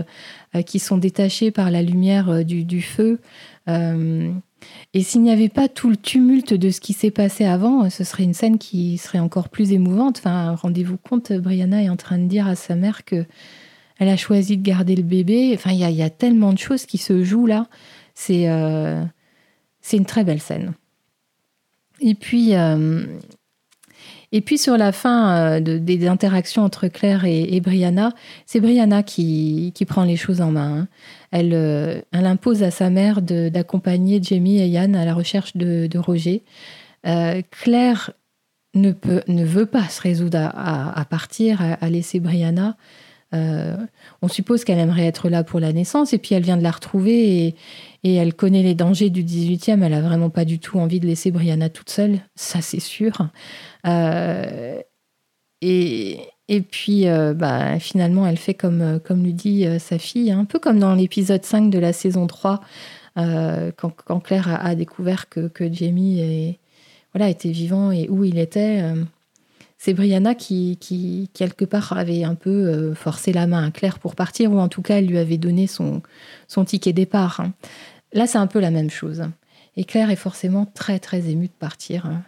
[0.66, 3.20] qui sont détachés par la lumière du, du, feu.
[4.92, 8.04] Et s'il n'y avait pas tout le tumulte de ce qui s'est passé avant, ce
[8.04, 10.18] serait une scène qui serait encore plus émouvante.
[10.18, 13.24] Enfin, rendez-vous compte, Brianna est en train de dire à sa mère que
[14.00, 15.52] elle a choisi de garder le bébé.
[15.54, 17.66] Enfin, il y, a tellement de choses qui se jouent là.
[18.14, 19.04] C'est euh,
[19.92, 20.72] une très belle scène.
[22.00, 23.04] Et puis, euh,
[24.56, 28.14] sur la fin euh, des interactions entre Claire et, Brianna,
[28.46, 30.78] c'est Brianna qui, prend les choses en main.
[30.78, 30.88] Hein.
[31.30, 36.42] Elle, impose à sa mère d'accompagner Jamie et Yann à la recherche de, Roger.
[37.02, 38.12] Claire
[38.72, 42.78] ne, peut, ne veut pas se résoudre à, partir, à, laisser Brianna.
[43.32, 46.70] On suppose qu'elle aimerait être là pour la naissance et puis elle vient de la
[46.70, 47.54] retrouver
[48.02, 49.82] et, elle connaît les dangers du 18e.
[49.82, 53.12] Elle a vraiment pas du tout envie de laisser Brianna toute seule, ça c'est sûr.
[53.86, 54.80] Euh,
[55.62, 60.58] et, puis, euh, bah, finalement, elle fait comme, lui dit euh, sa fille, un peu
[60.58, 62.60] comme dans l'épisode 5 de la saison 3,
[63.16, 66.56] quand, Claire a, découvert que, Jamie
[67.12, 68.82] voilà, était vivant et où il était.
[69.82, 74.14] C'est Brianna qui, qui, quelque part, avait un peu forcé la main à Claire pour
[74.14, 76.02] partir, ou en tout cas, elle lui avait donné son,
[76.48, 77.40] son ticket départ.
[77.40, 77.54] Hein.
[78.12, 79.22] Là, c'est un peu la même chose.
[79.76, 82.04] Et Claire est forcément très, très émue de partir.
[82.04, 82.22] Hein.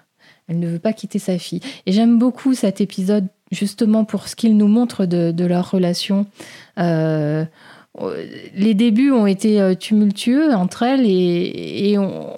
[0.49, 1.61] Elle ne veut pas quitter sa fille.
[1.87, 6.27] Et j'aime beaucoup cet épisode, justement pour ce qu'il nous montre de, leur relation.
[6.79, 7.45] Euh,
[8.55, 12.37] les débuts ont été euh, tumultueux entre elles et, on,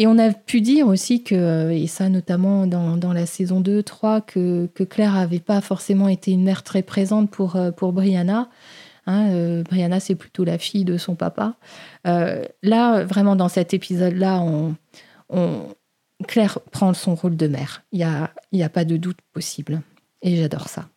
[0.00, 4.20] et on a pu dire aussi que, et ça notamment dans, la saison 2, 3,
[4.20, 8.48] que, que Claire n'avait pas forcément été une mère très présente pour, euh, pour Brianna.
[9.06, 11.56] Hein, euh, Brianna, c'est plutôt la fille de son papa.
[12.06, 14.76] Euh, là, vraiment, dans cet épisode-là, on,
[16.28, 17.82] Claire prend son rôle de mère.
[17.90, 19.82] Il n'y a, y a pas de doute possible.
[20.22, 20.88] Et j'adore ça.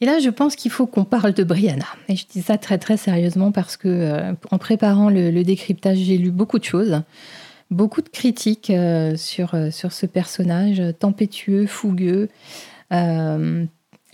[0.00, 1.86] Et là, je pense qu'il faut qu'on parle de Brianna.
[2.08, 6.18] Et je dis ça très très sérieusement parce que euh, en préparant le, décryptage, j'ai
[6.18, 7.02] lu beaucoup de choses,
[7.70, 8.72] beaucoup de critiques
[9.16, 12.28] sur, sur ce personnage tempétueux, fougueux,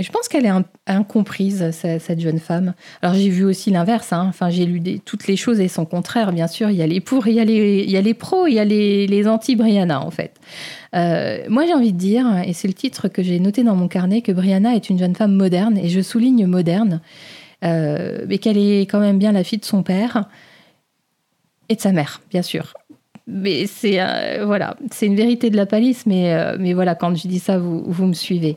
[0.02, 0.52] je pense qu'elle est
[0.86, 2.74] incomprise, cette jeune femme.
[3.00, 4.12] Alors j'ai vu aussi l'inverse.
[4.12, 4.26] Hein.
[4.28, 6.70] Enfin, j'ai lu toutes les choses et son contraire, bien sûr.
[6.70, 8.54] Il y a les pour, il y a les, il y a les pros, il
[8.54, 10.34] y a les, anti-Brianna, en fait.
[10.94, 13.88] Euh, moi, j'ai envie de dire, et c'est le titre que j'ai noté dans mon
[13.88, 17.00] carnet, que Brianna est une jeune femme moderne, et je souligne moderne,
[17.64, 20.28] euh, mais qu'elle est quand même bien la fille de son père
[21.68, 22.74] et de sa mère, bien sûr
[23.28, 27.28] mais c'est euh, voilà, c'est une vérité de la palisse, mais, mais voilà, quand je
[27.28, 28.56] dis ça, vous, vous me suivez.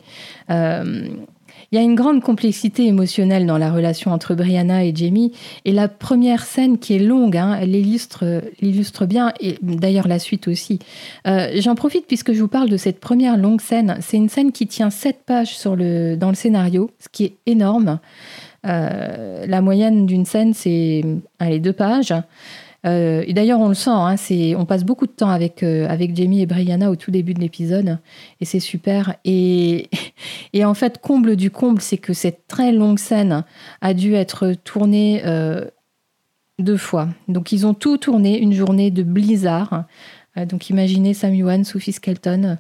[1.72, 5.32] Il y a une grande complexité émotionnelle dans la relation entre Brianna et Jamie.
[5.66, 10.80] Et la première scène, qui est longue, hein, l'illustre bien, et d'ailleurs la suite aussi.
[11.26, 13.98] J'en profite puisque je vous parle de cette première longue scène.
[14.02, 15.76] C'est une scène qui tient sept pages dans
[16.30, 18.00] le scénario, ce qui est énorme.
[18.64, 21.04] la moyenne d'une scène, c'est
[21.40, 22.14] allez, deux pages.
[22.86, 24.16] Euh, d'ailleurs, on le sent, hein,
[24.58, 27.40] on passe beaucoup de temps avec, euh, avec Jamie et Brianna au tout début de
[27.40, 27.98] l'épisode,
[28.40, 29.16] et c'est super.
[29.26, 29.90] Et,
[30.54, 33.44] et, en fait, comble du comble, c'est que cette très longue scène
[33.82, 35.66] a dû être tournée euh,
[36.60, 37.10] deux fois.
[37.28, 39.86] Donc, ils ont tout tourné une journée de blizzard.
[40.38, 42.58] donc, imaginez Sam Yuan, Sophie Skelton,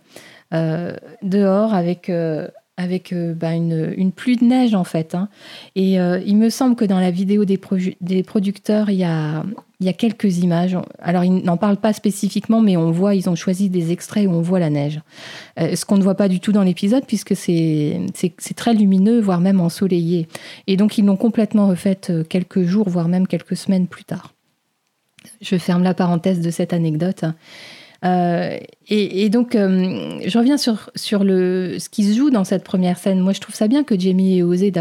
[0.51, 2.11] dehors avec
[2.77, 5.15] avec euh, bah, une, pluie de neige en fait.
[5.15, 5.29] Hein.
[5.75, 9.43] Et euh, il me semble que dans la vidéo des, producteurs, il y, a,
[9.79, 10.77] il y, a, quelques images.
[10.99, 14.31] Alors ils n'en parlent pas spécifiquement, mais on voit, ils ont choisi des extraits où
[14.31, 14.99] on voit la neige.
[15.59, 18.01] Euh, ce qu'on ne voit pas du tout dans l'épisode, puisque c'est
[18.55, 20.27] très lumineux, voire même ensoleillé.
[20.67, 24.33] Et donc ils l'ont complètement refaite quelques jours, voire même quelques semaines plus tard.
[25.41, 27.25] Je ferme la parenthèse de cette anecdote.
[28.05, 32.97] Euh, et, donc, euh, je reviens sur, le, ce qui se joue dans cette première
[32.97, 33.19] scène.
[33.19, 34.71] Moi, je trouve ça bien que Jamie ait osé,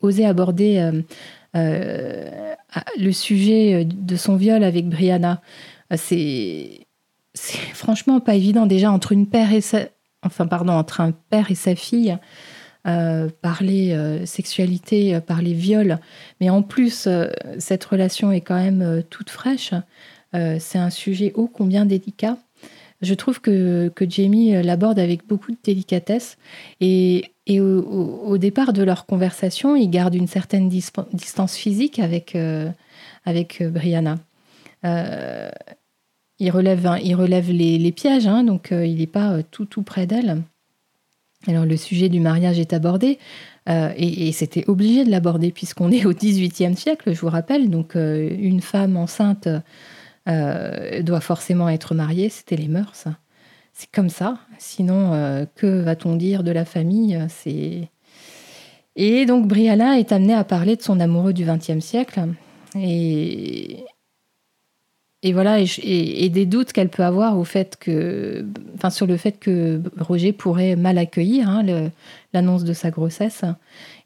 [0.00, 0.90] osé aborder
[1.56, 2.30] euh,
[2.98, 5.40] le sujet de son viol avec Brianna.
[5.96, 6.86] C'est
[7.72, 9.80] franchement pas évident déjà entre une père et sa,
[10.22, 12.16] enfin pardon entre un père et sa fille
[12.84, 15.98] parler sexualité parler viol
[16.40, 17.08] mais en plus
[17.58, 19.72] cette relation est quand même toute fraîche
[20.32, 22.36] c'est un sujet ô combien délicat
[23.04, 26.36] je trouve que, que Jamie euh, l'aborde avec beaucoup de délicatesse.
[26.80, 32.70] Et, et au, départ de leur conversation, il garde une certaine distance physique avec, euh,
[33.24, 34.18] avec euh, Brianna.
[34.82, 40.42] il relève, il relève les, pièges, hein, donc il n'est pas tout, tout près d'elle.
[41.46, 43.18] Alors le sujet du mariage est abordé,
[43.66, 47.68] et, c'était obligé de l'aborder puisqu'on est au XVIIIe siècle, je vous rappelle.
[47.68, 49.48] Donc une femme enceinte
[50.26, 53.04] doit forcément être mariée, c'était les mœurs.
[53.72, 54.38] C'est comme ça.
[54.58, 57.18] Sinon, que va-t-on dire de la famille?
[57.28, 57.88] C'est
[58.96, 62.28] et donc Briala est amenée à parler de son amoureux du XXe siècle
[62.76, 63.84] et,
[65.32, 67.78] voilà des doutes qu'elle peut avoir au fait
[68.90, 71.90] sur le fait que Roger pourrait mal accueillir hein,
[72.32, 73.42] l'annonce de sa grossesse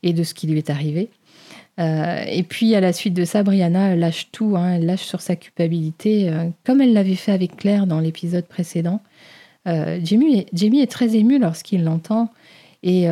[0.02, 1.10] et de ce qui lui est arrivé.
[1.78, 5.20] Euh, et puis à la suite de ça, Brianna lâche tout, hein, elle lâche sur
[5.20, 9.00] sa culpabilité, euh, comme elle l'avait fait avec Claire dans l'épisode précédent.
[9.68, 10.46] Euh, Jamie,
[10.80, 12.30] est, très ému lorsqu'il l'entend
[12.82, 13.06] et,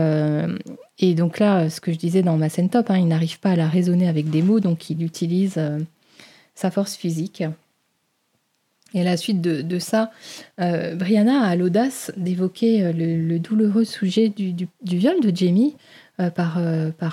[1.15, 3.57] donc là, ce que je disais dans ma scène top, hein, il n'arrive pas à
[3.57, 5.61] la raisonner avec des mots, donc il utilise
[6.55, 7.43] sa force physique.
[8.95, 10.13] Et à la suite de, ça,
[10.57, 15.75] Brianna a l'audace d'évoquer le, douloureux sujet du, viol de Jamie
[16.17, 16.59] par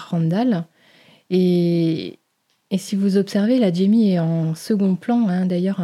[0.10, 0.66] Randall.
[1.34, 2.20] Et,
[2.78, 5.82] si vous observez, la Jamie est en second plan, hein, d'ailleurs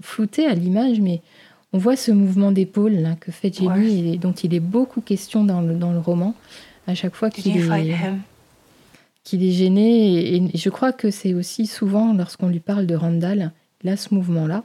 [0.00, 1.22] floutée à l'image, mais
[1.72, 5.62] on voit ce mouvement d'épaule que fait Jamie et dont il est beaucoup question dans
[5.62, 6.34] dans le roman
[6.86, 7.94] à chaque fois qu'il est,
[9.24, 10.36] qu'il est gêné.
[10.36, 13.52] Et, je crois que c'est aussi souvent lorsqu'on lui parle de Randall,
[13.82, 14.64] il a ce mouvement-là.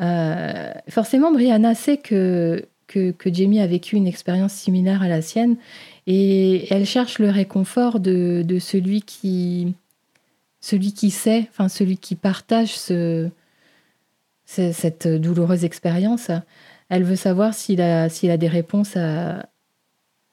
[0.00, 5.56] Euh, forcément, Brianna sait que, que, Jamie a vécu une expérience similaire à la sienne
[6.06, 9.74] et elle cherche le réconfort de, celui qui
[10.60, 13.30] celui qui sait, enfin celui qui partage ce,
[14.44, 16.30] cette douloureuse expérience.
[16.90, 18.98] Elle veut savoir s'il a, des réponses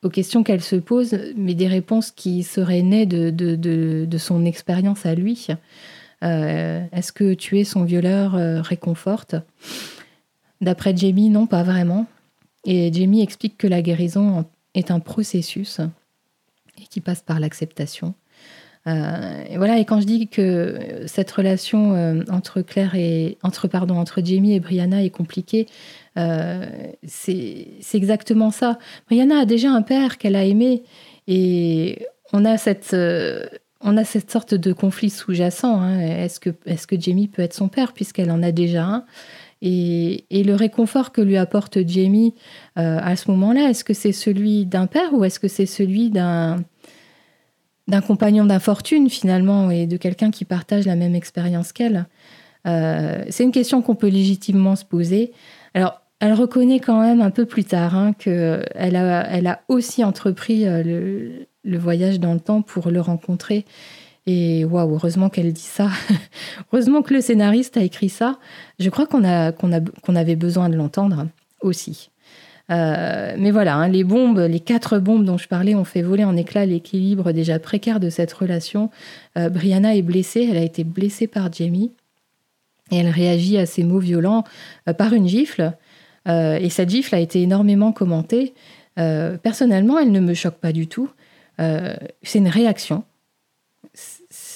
[0.03, 5.05] aux questions qu'elle se pose, mais des réponses qui seraient nées de, de, son expérience
[5.05, 5.47] à lui.
[6.23, 9.35] Euh, est-ce que tuer son violeur euh, réconforte?
[10.61, 12.07] D'après Jamie, non, pas vraiment.
[12.65, 15.79] Et Jamie explique que la guérison est un processus
[16.81, 18.13] et qui passe par l'acceptation.
[18.87, 19.79] Euh, et voilà.
[19.79, 24.59] Et quand je dis que cette relation entre Claire et entre pardon entre Jamie et
[24.59, 25.67] Brianna est compliquée,
[26.17, 26.65] euh,
[27.05, 28.79] c'est exactement ça.
[29.07, 30.83] Brianna a déjà un père qu'elle a aimé
[31.27, 33.45] et on a cette, euh,
[33.81, 35.79] on a cette sorte de conflit sous-jacent.
[35.79, 35.99] Hein.
[35.99, 39.05] Est-ce que, est que Jamie peut être son père puisqu'elle en a déjà un?
[39.61, 42.33] Et, le réconfort que lui apporte Jamie
[42.77, 46.09] euh, à ce moment-là, est-ce que c'est celui d'un père ou est-ce que c'est celui
[46.09, 46.57] d'un
[47.87, 52.05] d'un compagnon d'infortune finalement et de quelqu'un qui partage la même expérience qu'elle?
[52.65, 55.31] C'est une question qu'on peut légitimement se poser.
[55.73, 60.03] Alors, elle reconnaît quand même un peu plus tard hein, qu'elle a, elle a aussi
[60.03, 60.83] entrepris euh,
[61.63, 63.65] le, voyage dans le temps pour le rencontrer.
[64.27, 65.89] Et waouh, heureusement qu'elle dit ça.
[66.71, 68.37] heureusement que le scénariste a écrit ça.
[68.77, 71.27] Je crois qu'on a, qu'on a, qu'on avait besoin de l'entendre
[71.61, 72.11] aussi.
[72.69, 76.25] Euh, mais voilà, hein, les bombes, les quatre bombes dont je parlais ont fait voler
[76.25, 78.91] en éclats l'équilibre déjà précaire de cette relation.
[79.37, 81.93] Euh, Brianna est blessée, elle a été blessée par Jamie.
[82.91, 84.43] Et elle réagit à ces mots violents
[84.97, 85.73] par une gifle.
[86.27, 88.53] Euh, et cette gifle a été énormément commentée.
[88.99, 91.09] Euh, personnellement, elle ne me choque pas du tout.
[91.59, 93.03] Euh, c'est une réaction.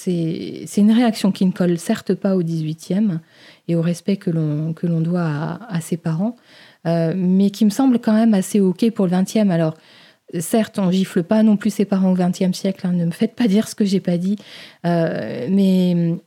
[0.04, 3.20] C'est une réaction qui ne colle certes pas au 18e
[3.68, 6.36] et au respect que l'on doit à, ses parents,
[6.86, 9.50] mais qui me semble quand même assez OK pour le 20e.
[9.50, 9.76] Alors,
[10.40, 13.36] certes, on gifle pas non plus ses parents au 20e siècle, hein, ne me faites
[13.36, 14.38] pas dire ce que j'ai pas dit,
[14.84, 16.18] mais,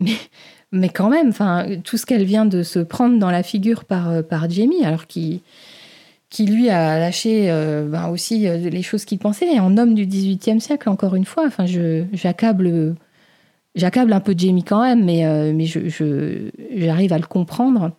[0.00, 0.16] mais
[0.72, 1.32] mais quand même,
[1.82, 5.06] tout ce qu'elle vient de se prendre dans la figure par, euh, par Jamie, alors
[5.06, 5.42] qui,
[6.30, 9.94] qui lui a lâché euh, ben aussi euh, les choses qu'il pensait, et en homme
[9.94, 11.64] du XVIIIe siècle, encore une fois, enfin,
[12.12, 12.92] j'accable,
[14.12, 17.92] un peu Jamie quand même, mais, je, j'arrive à le comprendre.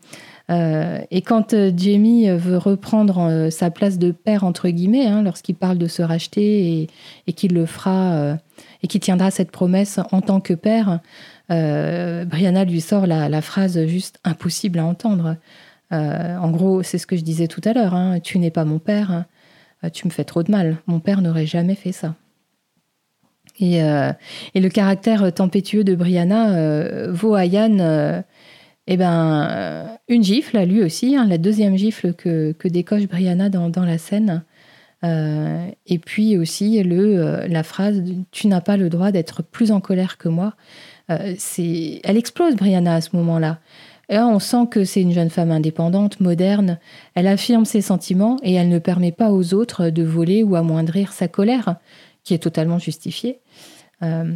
[0.50, 5.88] et quand Jamie veut reprendre sa place de père, entre guillemets, hein, lorsqu'il parle de
[5.88, 6.88] se racheter
[7.28, 8.38] et, qu'il le fera,
[8.84, 11.00] et qu'il tiendra cette promesse en tant que père,
[11.52, 15.36] euh, Brianna lui sort la, phrase juste impossible à entendre.
[15.92, 17.94] Euh, en gros, c'est ce que je disais tout à l'heure.
[17.94, 18.20] Hein.
[18.20, 19.12] tu n'es pas mon père.
[19.12, 19.26] Hein.
[19.84, 20.78] Euh, tu me fais trop de mal.
[20.88, 22.16] Mon père n'aurait jamais fait ça.
[23.60, 28.24] Et, le caractère tempétueux de Brianna vaut à Yann
[28.88, 33.98] eh ben, une gifle, lui aussi, hein, la deuxième gifle que, décoche Brianna dans, la
[33.98, 34.44] scène.
[35.04, 40.18] et puis aussi le, la phrase Tu n'as pas le droit d'être plus en colère
[40.18, 40.54] que moi.
[41.10, 41.36] Euh,
[42.04, 43.60] elle explose, Brianna, à ce moment-là.
[44.10, 46.80] On sent que c'est une jeune femme indépendante, moderne.
[47.14, 51.14] Elle affirme ses sentiments et elle ne permet pas aux autres de voler ou amoindrir
[51.14, 51.76] sa colère,
[52.24, 53.39] qui est totalement justifiée.
[54.01, 54.34] Euh,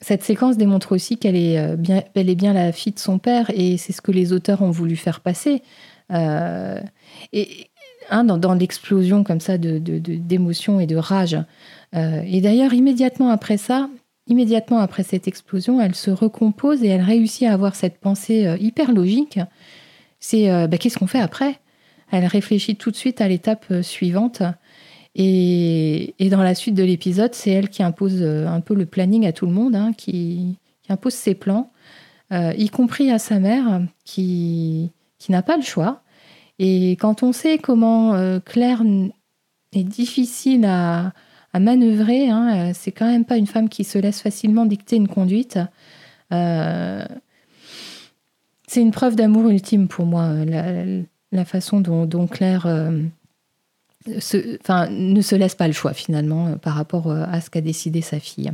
[0.00, 3.76] cette séquence démontre aussi qu'elle est, euh, bien, bien la fille de son père et
[3.76, 5.62] c'est ce que les auteurs ont voulu faire passer.
[6.10, 7.70] et
[8.10, 11.36] hein, dans, l'explosion comme ça de, d'émotions et de rage.
[11.94, 13.88] et d'ailleurs, immédiatement après ça,
[14.26, 18.92] immédiatement après cette explosion, elle se recompose et elle réussit à avoir cette pensée hyper
[18.92, 19.38] logique.
[20.20, 21.60] C'est bah, qu'est-ce qu'on fait après?
[22.10, 24.42] Elle réfléchit tout de suite à l'étape suivante.
[25.14, 29.32] Et, dans la suite de l'épisode, c'est elle qui impose un peu le planning à
[29.32, 30.56] tout le monde, hein, qui,
[30.88, 31.70] impose ses plans,
[32.30, 34.90] y compris à sa mère, qui,
[35.28, 36.02] n'a pas le choix.
[36.58, 38.82] Et quand on sait comment euh, Claire
[39.72, 41.12] est difficile à,
[41.60, 45.08] manœuvrer, hein, euh, c'est quand même pas une femme qui se laisse facilement dicter une
[45.08, 45.58] conduite.
[46.32, 47.04] Euh,
[48.66, 50.32] c'est une preuve d'amour ultime pour moi,
[51.32, 52.66] la, façon dont, Claire
[54.06, 58.50] ne se laisse pas le choix finalement par rapport à ce qu'a décidé sa fille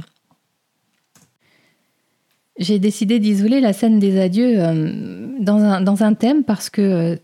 [2.61, 7.17] j'ai décidé d'isoler la scène des adieux euh, dans, un, thème parce que euh,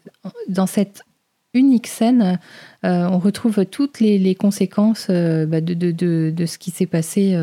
[0.49, 1.03] dans cette
[1.57, 2.39] unique scène,
[2.85, 7.37] euh, on retrouve toutes les, conséquences bah, de, ce qui s'est passé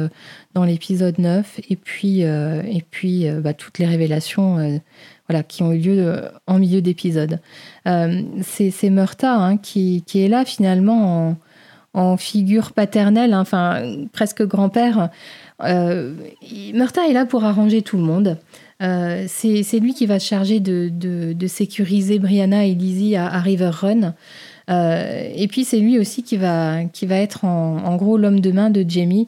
[0.54, 2.24] dans l'épisode 9 et puis,
[3.42, 4.82] bah, toutes les révélations
[5.28, 7.40] voilà, qui ont eu lieu en milieu d'épisode.
[7.86, 11.36] C'est Murta hein, qui, est là finalement
[11.94, 13.84] en, figure paternelle, hein, enfin
[14.14, 15.10] presque grand-père,
[15.64, 16.14] euh,
[16.74, 18.38] Murta est là pour arranger tout le monde.
[18.82, 24.14] Euh, c'est lui qui va se charger de, sécuriser Brianna et Lizzie à, River Run.
[24.70, 28.52] Euh, et puis c'est lui aussi qui va, qui va être en, gros l'homme de
[28.52, 29.28] main de Jamie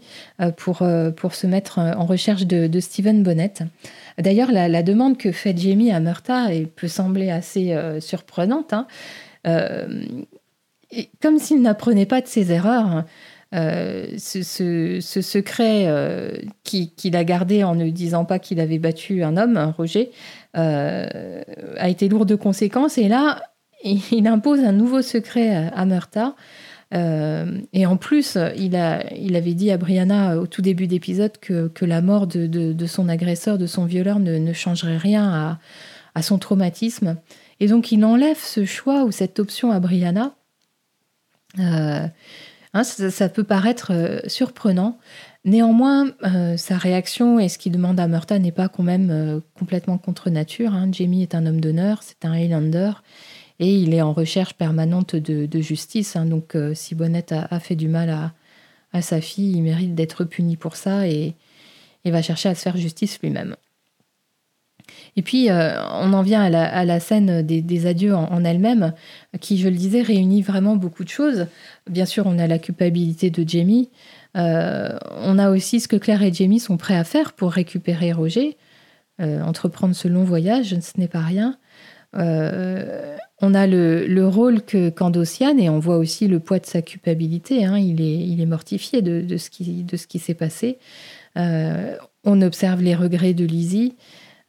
[0.57, 0.83] pour,
[1.15, 3.53] pour se mettre en recherche de, de Stephen Bonnet.
[4.17, 8.73] D'ailleurs, la, demande que fait Jamie à Murta peut sembler assez surprenante.
[8.73, 8.87] Hein.
[11.21, 13.03] comme s'il n'apprenait pas de ses erreurs,
[13.53, 16.31] euh, ce, secret euh,
[16.63, 20.11] qu'il a gardé en ne disant pas qu'il avait battu un homme, Roger,
[20.57, 21.41] euh,
[21.77, 22.97] a été lourd de conséquences.
[22.97, 23.41] Et là,
[23.83, 26.35] il impose un nouveau secret à, Murta.
[26.91, 32.27] et en plus, il, avait dit à Brianna au tout début d'épisode que, la mort
[32.27, 35.59] de, son agresseur, de son violeur, ne, changerait rien
[36.15, 37.17] à, son traumatisme.
[37.59, 40.35] Et donc, il enlève ce choix ou cette option à Brianna.
[42.75, 44.99] Hein, ça, peut paraître euh, surprenant.
[45.45, 49.39] Néanmoins, euh, sa réaction et ce qu'il demande à Murta n'est pas quand même euh,
[49.57, 50.73] complètement contre nature.
[50.73, 50.89] Hein.
[50.91, 52.91] Jamie est un homme d'honneur, c'est un Highlander,
[53.59, 56.17] et il est en recherche permanente de, justice.
[56.17, 56.25] Hein.
[56.25, 58.09] donc, si Bonnet a, fait du mal
[58.91, 61.33] à, sa fille, il mérite d'être puni pour ça et,
[62.03, 63.55] et va chercher à se faire justice lui-même.
[65.17, 68.93] Et puis, euh, on en vient à la, scène des, adieux en, elle-même,
[69.39, 71.47] qui, je le disais, réunit vraiment beaucoup de choses.
[71.89, 73.89] Bien sûr, on a la culpabilité de Jamie.
[74.35, 78.11] Euh, on a aussi ce que Claire et Jamie sont prêts à faire pour récupérer
[78.11, 78.57] Roger.
[79.21, 81.57] Euh, entreprendre ce long voyage, ce n'est pas rien.
[82.13, 87.63] on a le, rôle que qu'Andosiane, et on voit aussi le poids de sa culpabilité.
[87.63, 87.77] Hein.
[87.77, 88.01] il,
[88.41, 90.77] est, mortifié de, ce qui s'est passé.
[91.37, 93.95] on observe les regrets de Lizzie.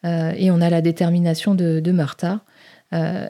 [0.06, 2.40] Euh, et on a la détermination de, de Martha.
[2.92, 3.26] Euh,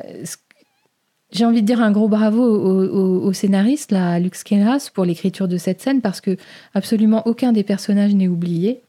[1.32, 5.56] j'ai envie de dire un gros bravo au, scénariste, là, Lux Kenras, pour l'écriture de
[5.56, 6.36] cette scène, parce que
[6.72, 8.82] absolument aucun des personnages n'est oublié.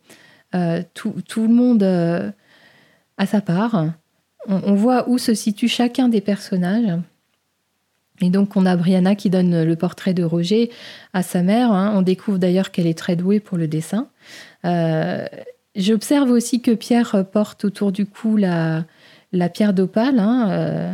[0.53, 3.87] Euh, tout, le monde a sa part.
[4.47, 6.93] On, voit où se situe chacun des personnages.
[8.21, 10.69] Et donc, on a Brianna qui donne le portrait de Roger
[11.13, 11.71] à sa mère.
[11.71, 11.93] Hein.
[11.95, 14.09] On découvre d'ailleurs qu'elle est très douée pour le dessin.
[15.77, 18.83] J'observe aussi que Pierre porte autour du cou la,
[19.31, 20.19] la pierre d'opale.
[20.19, 20.93] Hein, euh,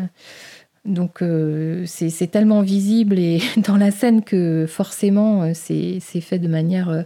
[0.86, 6.48] donc euh, c'est tellement visible et dans la scène que forcément euh, c'est fait de
[6.48, 7.06] manière,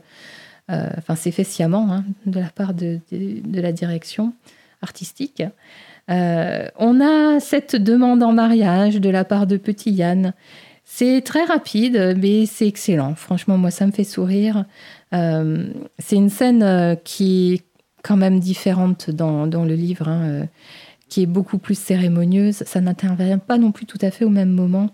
[0.69, 4.33] enfin c'est fait sciemment hein, de la part de, de, la direction
[4.81, 5.43] artistique.
[6.07, 10.33] on a cette demande en mariage de la part de Petit Yann.
[10.89, 13.13] C'est très rapide, mais c'est excellent.
[13.15, 14.63] Franchement, moi, ça me fait sourire.
[15.11, 17.61] c'est une scène qui
[18.07, 20.45] quand même différente dans, le livre, hein, euh,
[21.09, 22.63] qui est beaucoup plus cérémonieuse.
[22.65, 24.91] Ça n'intervient pas non plus tout à fait au même moment.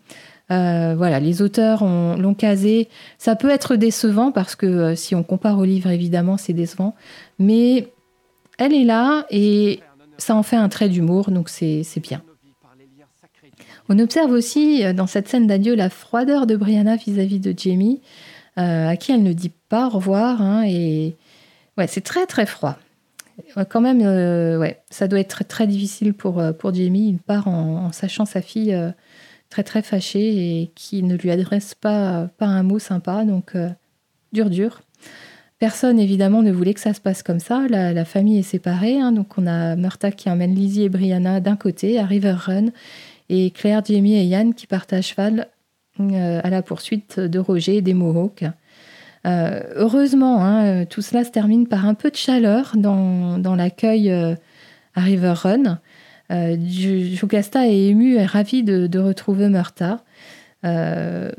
[0.51, 2.89] Euh, voilà, les auteurs l'ont casé.
[3.17, 6.95] Ça peut être décevant parce que euh, si on compare au livre, évidemment, c'est décevant.
[7.37, 7.93] Mais
[8.57, 9.79] elle est là et
[10.17, 12.21] ça en fait un trait d'humour, donc c'est bien.
[13.89, 18.01] On observe aussi dans cette scène d'adieu la froideur de Brianna vis-à-vis de Jamie,
[18.55, 20.41] à qui elle ne dit pas au revoir.
[20.41, 21.15] Hein, et
[21.77, 22.77] ouais, c'est très très froid
[23.69, 27.09] quand même, euh, ouais, ça doit être très, difficile pour, euh, pour Jamie.
[27.09, 28.91] Il part en, sachant sa fille euh,
[29.49, 33.23] très très fâchée et qui ne lui adresse pas, un mot sympa.
[33.25, 33.55] Donc,
[34.31, 34.81] dur, dur.
[35.59, 37.67] Personne, évidemment, ne voulait que ça se passe comme ça.
[37.69, 38.99] La, famille est séparée.
[38.99, 39.11] Hein.
[39.11, 42.65] donc, on a Murta qui emmène Lizzie et Brianna d'un côté à River Run
[43.29, 45.47] et Claire, Jamie et Yann qui partent à cheval
[45.99, 48.45] à la poursuite de Roger et des Mohawks.
[49.25, 55.33] Heureusement, hein, tout cela se termine par un peu de chaleur dans, l'accueil à River
[55.35, 55.79] Run.
[56.29, 60.03] Jocasta est émue et ravie de, retrouver Murta.
[60.61, 61.31] elle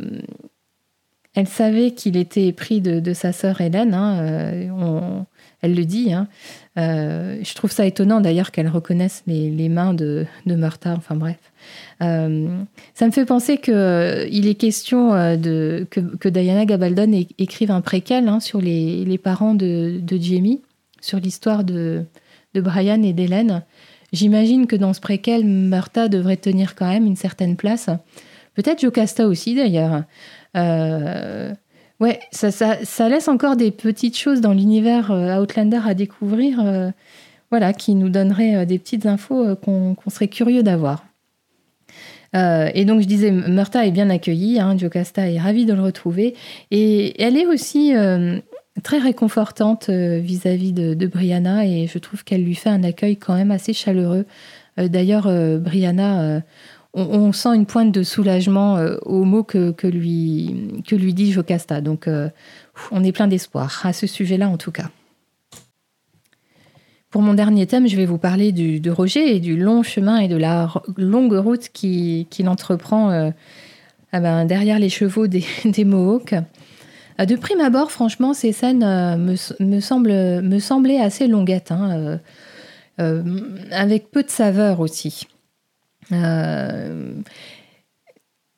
[1.47, 3.95] savait qu'il était pris de, sa sœur Hélène.
[3.95, 5.27] Hein,
[5.61, 6.13] elle le dit.
[6.13, 6.29] Hein.
[6.77, 10.95] Euh, je trouve ça étonnant d'ailleurs qu'elle reconnaisse les, mains de, de Murta.
[10.97, 11.39] Enfin bref.
[12.03, 12.49] Euh,
[12.95, 18.29] ça me fait penser qu'il euh, est question de, que, Diana Gabaldon écrive un préquel
[18.29, 20.63] hein, sur les, parents de, Jamie,
[21.01, 22.05] sur l'histoire de,
[22.55, 23.63] Brian et d'Hélène.
[24.13, 27.89] J'imagine que dans ce préquel, Murta devrait tenir quand même une certaine place.
[28.55, 30.05] Peut-être Jocasta aussi d'ailleurs.
[32.05, 36.91] Ouais, ça, ça, laisse encore des petites choses dans l'univers euh, Outlander à découvrir, euh,
[37.49, 41.07] voilà, qui nous donneraient euh, des petites infos qu'on serait curieux d'avoir.
[42.35, 46.35] et donc je disais, Murta est bien accueillie, hein, Jocasta est ravie de le retrouver,
[46.71, 47.95] et elle est aussi
[48.83, 53.35] très réconfortante vis-à-vis de, de, Brianna, et je trouve qu'elle lui fait un accueil quand
[53.35, 54.27] même assez chaleureux.
[54.77, 55.29] D'ailleurs,
[55.61, 56.43] Brianna
[56.95, 61.81] on, sent une pointe de soulagement euh, au mot que, lui, que lui dit Jocasta.
[61.81, 62.29] Donc, euh,
[62.93, 64.91] on est plein d'espoir, à ce sujet-là en tout cas.
[67.11, 70.27] Pour mon dernier thème, je vais vous parler de Roger et du long chemin et
[70.27, 73.31] de la longue route qu'il entreprend euh,
[74.11, 75.45] ah ben, derrière les chevaux des,
[75.85, 76.35] Mohawks.
[77.19, 78.85] De prime abord, franchement, ces scènes
[79.17, 82.19] me, semblent, me semblaient assez longuettes, hein,
[83.71, 85.29] avec peu de saveur aussi.
[86.13, 87.13] Euh,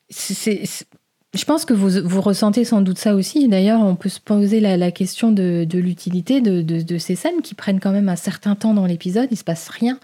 [0.09, 3.49] je pense que vous, vous, ressentez sans doute ça aussi.
[3.49, 7.93] D'ailleurs, on peut se poser la, question de, l'utilité de, ces scènes qui prennent quand
[7.93, 9.29] même un certain temps dans l'épisode.
[9.31, 9.99] Il se passe rien,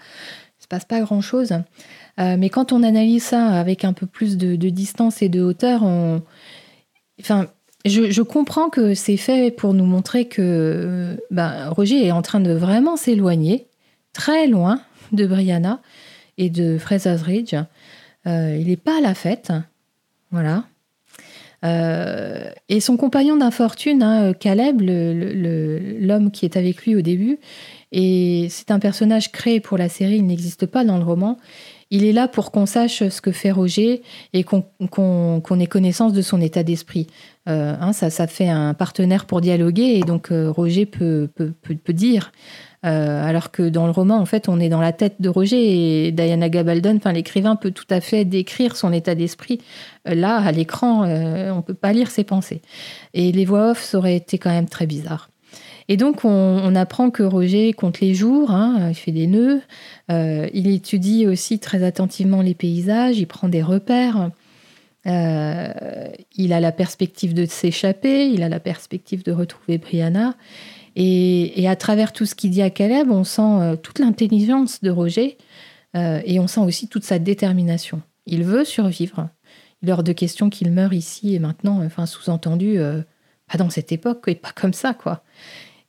[0.59, 1.53] il se passe pas grand chose.
[2.19, 5.83] Euh, mais quand on analyse ça avec un peu plus de, distance et de hauteur,
[7.19, 7.47] enfin,
[7.85, 12.51] je, comprends que c'est fait pour nous montrer que ben, Roger est en train de
[12.51, 13.67] vraiment s'éloigner,
[14.13, 14.81] très loin
[15.11, 15.81] de Brianna,
[16.37, 17.55] et de Fraser's Ridge.
[18.25, 19.51] Euh, il n'est pas à la fête.
[20.31, 20.65] Voilà.
[21.63, 27.39] Euh, et son compagnon d'infortune, hein, Caleb, l'homme qui est avec lui au début,
[27.91, 31.37] et c'est un personnage créé pour la série, il n'existe pas dans le roman.
[31.93, 34.01] Il est là pour qu'on sache ce que fait Roger
[34.33, 37.07] et qu'on ait connaissance de son état d'esprit.
[37.47, 41.29] Euh, hein, ça, fait un partenaire pour dialoguer et donc Roger peut,
[41.89, 42.31] dire
[42.85, 46.07] euh, alors que dans le roman, en fait, on est dans la tête de Roger
[46.07, 49.59] et Diana Gabaldon, l'écrivain peut tout à fait décrire son état d'esprit.
[50.07, 52.61] Euh, là, à l'écran, euh, on peut pas lire ses pensées.
[53.13, 55.29] Et les voix off, ça aurait été quand même très bizarre.
[55.89, 59.61] Et donc, on, apprend que Roger compte les jours, hein, il fait des nœuds,
[60.09, 64.29] il étudie aussi très attentivement les paysages, il prend des repères.
[65.05, 70.35] il a la perspective de s'échapper, il a la perspective de retrouver Brianna.
[70.95, 74.91] Et, à travers tout ce qu'il dit à Caleb, on sent euh, toute l'intelligence de
[74.91, 75.37] Roger
[75.95, 78.01] euh, et on sent aussi toute sa détermination.
[78.25, 79.29] Il veut survivre.
[79.81, 83.01] Il est hors de question qu'il meure ici et maintenant, enfin sous-entendu, euh,
[83.51, 85.23] pas dans cette époque et pas comme ça, quoi.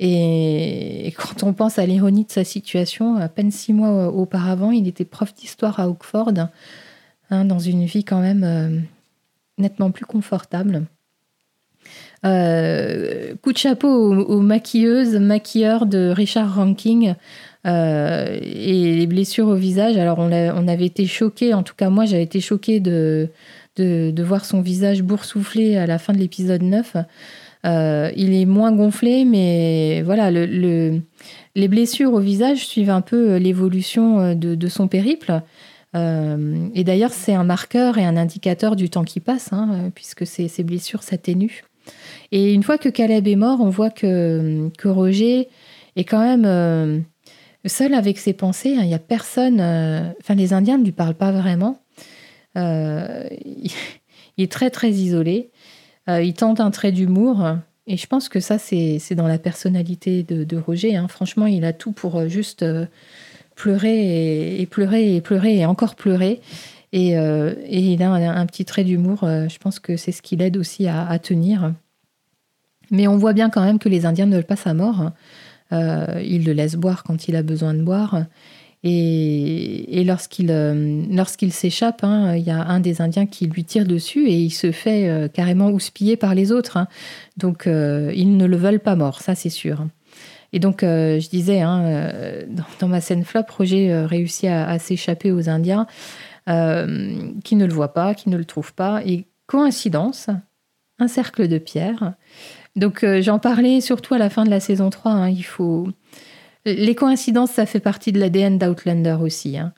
[0.01, 4.89] Et, quand on pense à l'ironie de sa situation, à peine six mois auparavant, il
[4.89, 6.33] était prof d'histoire à Oxford,
[7.31, 8.85] hein, dans une vie quand même
[9.59, 10.83] nettement plus confortable.
[12.25, 17.15] Euh, coup de chapeau aux, maquilleuses, maquilleurs de Richard Ranking.
[17.67, 19.97] Euh, et les blessures au visage.
[19.97, 23.29] Alors, on, avait été choqués, en tout cas, moi, j'avais été choquée de,
[23.77, 26.97] de, voir son visage boursouflé à la fin de l'épisode 9.
[27.65, 31.01] Euh, il est moins gonflé, mais voilà, le,
[31.55, 35.41] les blessures au visage suivent un peu l'évolution de, son périple.
[35.95, 40.51] et d'ailleurs, c'est un marqueur et un indicateur du temps qui passe, hein, puisque ces,
[40.63, 41.63] blessures s'atténuent.
[42.33, 45.49] Et une fois que Caleb est mort, on voit que, Roger
[45.97, 47.01] est quand même euh,
[47.67, 48.71] seul avec ses pensées.
[48.71, 49.61] Il n'y a personne.
[49.61, 51.81] Euh, enfin, les Indiens ne lui parlent pas vraiment.
[52.57, 53.73] Euh, il
[54.39, 55.51] est très, très isolé.
[56.09, 57.57] Il tente un trait d'humour.
[57.87, 60.97] Et je pense que ça, c'est dans la personnalité de, Roger.
[60.97, 61.09] Hein.
[61.09, 62.65] Franchement, il a tout pour juste
[63.55, 66.41] pleurer et, pleurer et pleurer et encore pleurer.
[66.93, 69.21] Et, il a un, petit trait d'humour.
[69.23, 71.75] je pense que c'est ce qui l'aide aussi à tenir.
[72.91, 75.11] Mais on voit bien quand même que les Indiens ne veulent pas sa mort.
[75.73, 78.25] Euh, ils le laissent boire quand il a besoin de boire.
[78.87, 83.87] Et, lorsqu'il euh, lorsqu'il s'échappe, hein, il y a un des Indiens qui lui tire
[83.87, 86.77] dessus et il se fait euh, carrément houspiller par les autres.
[86.77, 86.87] Hein.
[87.39, 89.87] Donc ils ne le veulent pas mort, ça c'est sûr.
[90.53, 92.05] Et donc je disais, hein,
[92.79, 95.89] dans, ma scène flop, Roger réussit à, s'échapper aux Indiens
[96.47, 99.03] qui ne le voient pas, qui ne le trouvent pas.
[99.05, 100.29] Et coïncidence,
[101.01, 102.15] un cercle de pierre.
[102.77, 105.11] Donc j'en parlais surtout à la fin de la saison 3.
[105.11, 105.31] Hein.
[105.31, 105.89] il faut...
[106.67, 109.59] Les coïncidences, ça fait partie de l'ADN d'Outlander aussi.
[109.59, 109.73] Hein.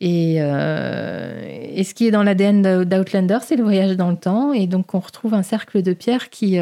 [0.00, 4.54] Et, et, ce qui est dans l'ADN d'Outlander, c'est le voyage dans le temps.
[4.54, 6.58] Et donc on retrouve un cercle de pierre qui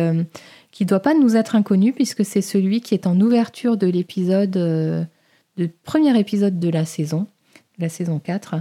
[0.84, 4.56] ne doit pas nous être inconnu puisque c'est celui qui est en ouverture de l'épisode,
[4.56, 5.04] euh,
[5.84, 7.26] premier épisode de la saison,
[7.78, 8.56] la saison 4,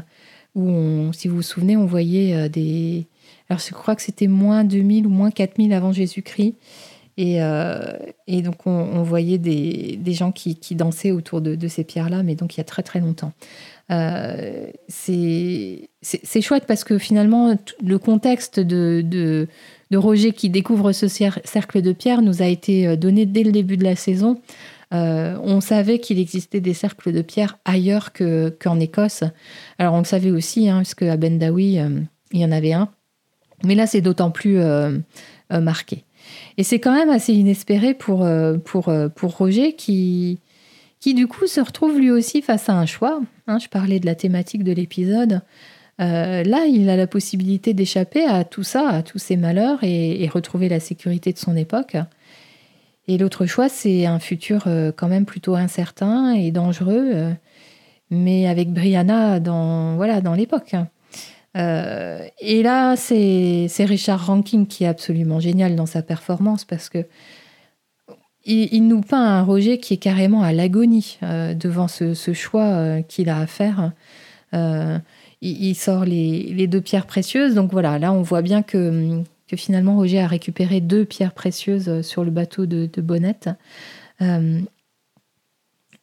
[0.55, 3.05] où, si vous vous souvenez, on voyait euh, des...
[3.49, 6.55] Alors je crois que c'était moins 2000 ou moins 4000 avant Jésus-Christ.
[7.17, 7.97] Et, euh,
[8.27, 12.59] et, donc on, voyait des, gens qui, dansaient autour de, ces pierres-là, mais donc il
[12.59, 13.33] y a très très longtemps.
[14.87, 15.89] c'est
[16.41, 19.47] chouette parce que finalement, le contexte de,
[19.91, 23.77] Roger qui découvre ce cercle de pierre nous a été euh, donné dès le début
[23.77, 24.39] de la saison.
[24.93, 29.23] Euh, on savait qu'il existait des cercles de pierre ailleurs qu'en Écosse.
[29.79, 31.99] Alors on le savait aussi, hein, puisque à Bendawi, euh,
[32.31, 32.89] il y en avait un.
[33.63, 34.59] Mais là, c'est d'autant plus
[35.49, 36.03] marqué.
[36.57, 38.27] Et c'est quand même assez inespéré pour,
[38.65, 40.39] pour, pour Roger qui,
[40.99, 43.21] qui, du coup, se retrouve lui aussi face à un choix.
[43.47, 43.59] Hein.
[43.59, 45.41] je parlais de la thématique de l'épisode.
[45.99, 50.27] Euh, là, il a la possibilité d'échapper à tout ça, à tous ces malheurs et,
[50.31, 51.97] retrouver la sécurité de son époque.
[53.07, 57.31] Et l'autre choix, c'est un futur euh, quand même plutôt incertain et dangereux, euh,
[58.11, 60.75] mais avec Brianna dans voilà dans l'époque.
[61.55, 67.05] Et là, c'est Richard Rankin qui est absolument génial dans sa performance parce que
[68.45, 73.39] il, nous peint un Roger qui est carrément à l'agonie devant ce, choix qu'il a
[73.39, 73.91] à faire
[75.41, 77.55] il, sort les, deux pierres précieuses.
[77.55, 79.21] Donc voilà, là on voit bien que,
[79.55, 83.49] finalement Roger a récupéré deux pierres précieuses euh, sur le bateau de, Bonnette.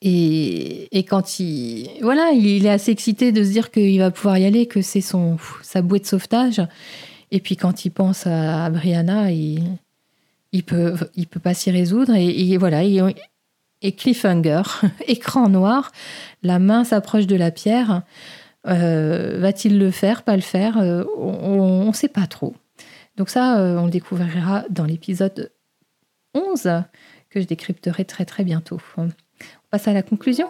[0.07, 4.45] Et, quand il, voilà, il est assez excité de se dire qu'il va pouvoir y
[4.45, 6.61] aller, que c'est son sa bouée de sauvetage.
[7.31, 9.63] Et puis quand il pense à, Brianna, il,
[10.53, 12.15] il peut, il peut pas s'y résoudre.
[12.15, 14.63] Et, voilà, et cliffhanger,
[15.07, 15.91] écran noir,
[16.43, 18.03] la main s'approche de la pierre.
[18.67, 20.79] Euh, va-t-il le faire, pas le faire?
[20.79, 22.55] Euh, On ne sait pas trop.
[23.17, 25.51] Donc ça, euh, on le découvrira dans l'épisode
[26.35, 26.83] 11
[27.31, 28.81] que je décrypterai très très bientôt.
[29.75, 30.47] À la conclusion.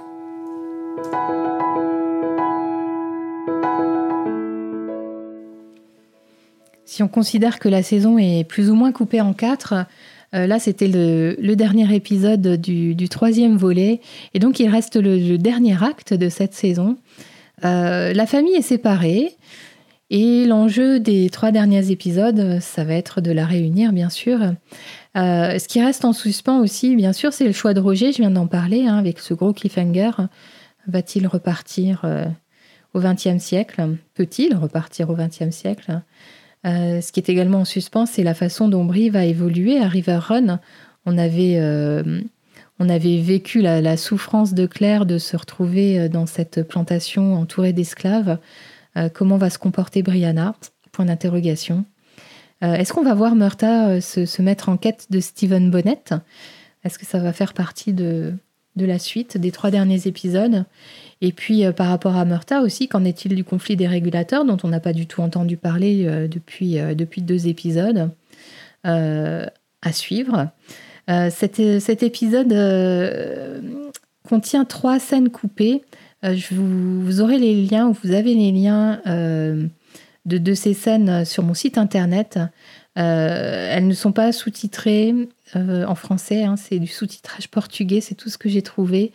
[6.85, 9.87] Si on considère que la saison est plus ou moins coupée en quatre,
[10.35, 14.03] là c'était le, dernier épisode du, troisième volet,
[14.35, 16.99] et donc il reste le dernier acte de cette saison.
[17.65, 19.37] Euh, la famille est séparée
[20.17, 24.41] et l'enjeu des trois derniers épisodes, ça va être de la réunir, bien sûr.
[25.17, 28.13] Euh, ce qui reste en suspens aussi, bien sûr, c'est le choix de Roger.
[28.13, 30.13] Je viens d'en parler hein, avec ce gros cliffhanger.
[30.87, 32.27] Va-t-il repartir euh,
[32.95, 33.97] au XXe siècle?
[34.15, 36.01] Peut-il repartir au XXe siècle?
[36.65, 40.21] Ce qui est également en suspens, c'est la façon dont Brie va évoluer à River
[40.23, 40.61] Run.
[41.07, 41.59] On avait
[42.81, 47.73] on avait vécu la, souffrance de Claire de se retrouver euh, dans cette plantation entourée
[47.73, 48.39] d'esclaves.
[48.97, 50.55] Euh, comment va se comporter Brianna?
[50.93, 51.85] Point d'interrogation.
[52.63, 56.05] Euh, est-ce qu'on va voir Murta se, mettre en quête de Stephen Bonnet?
[56.85, 58.35] Est-ce que ça va faire partie de,
[58.77, 60.65] la suite des trois derniers épisodes?
[61.21, 64.69] Et puis par rapport à Murta aussi, qu'en est-il du conflit des régulateurs dont on
[64.69, 68.11] n'a pas du tout entendu parler depuis, depuis deux épisodes?
[68.85, 70.51] À suivre.
[71.11, 73.61] Euh, cet, épisode euh,
[74.27, 75.83] contient trois scènes coupées.
[76.25, 79.01] Euh, je vous, aurez les liens, ou vous avez les liens
[80.27, 82.39] de, ces scènes sur mon site internet.
[82.95, 85.15] elles ne sont pas sous-titrées
[85.55, 89.13] en français, hein, c'est du sous-titrage portugais, c'est tout ce que j'ai trouvé.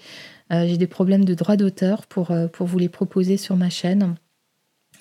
[0.51, 4.15] j'ai des problèmes de droit d'auteur pour, pour vous les proposer sur ma chaîne.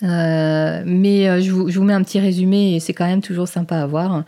[0.05, 3.23] Euh, mais euh, je vous, je, vous, mets un petit résumé et c'est quand même
[3.23, 4.25] toujours sympa à voir.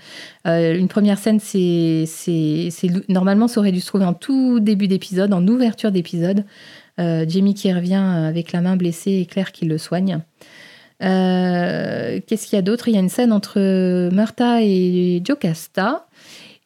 [0.46, 2.06] Euh, une première scène, c'est,
[3.08, 6.44] normalement ça aurait dû se trouver en tout début d'épisode, en ouverture d'épisode.
[7.00, 10.20] Jamie qui revient avec la main blessée et Claire qui le soigne.
[11.00, 12.88] qu'est-ce qu'il y a d'autre?
[12.88, 13.58] Il y a une scène entre
[14.12, 16.06] Murta et Jocasta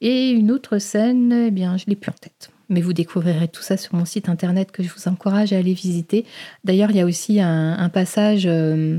[0.00, 2.50] et une autre scène, eh bien, je l'ai plus en tête.
[2.68, 5.74] Mais vous découvrirez tout ça sur mon site internet que je vous encourage à aller
[5.74, 6.24] visiter.
[6.64, 8.98] D'ailleurs, il y a aussi un, passage euh,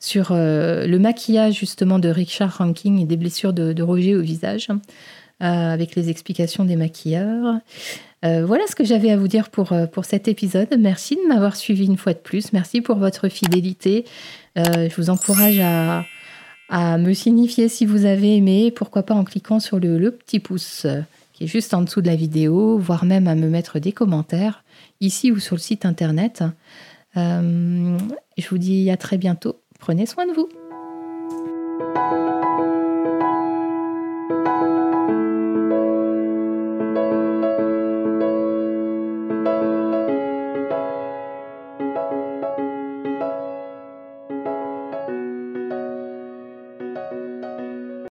[0.00, 4.68] sur euh, le maquillage justement de Richard Ranking et des blessures de, Roger au visage,
[4.70, 7.56] euh, avec les explications des maquilleurs.
[8.44, 10.68] Voilà ce que j'avais à vous dire pour, pour cet épisode.
[10.78, 12.52] Merci de m'avoir suivi une fois de plus.
[12.52, 14.04] Merci pour votre fidélité.
[14.56, 16.04] je vous encourage à,
[16.98, 20.86] me signifier si vous avez aimé, pourquoi pas en cliquant sur le, petit pouce
[21.36, 24.64] qui est juste en dessous de la vidéo, voire même à me mettre des commentaires,
[25.00, 26.42] ici ou sur le site internet.
[27.16, 27.98] Euh,
[28.38, 29.60] je vous dis à très bientôt.
[29.78, 30.48] Prenez soin de vous.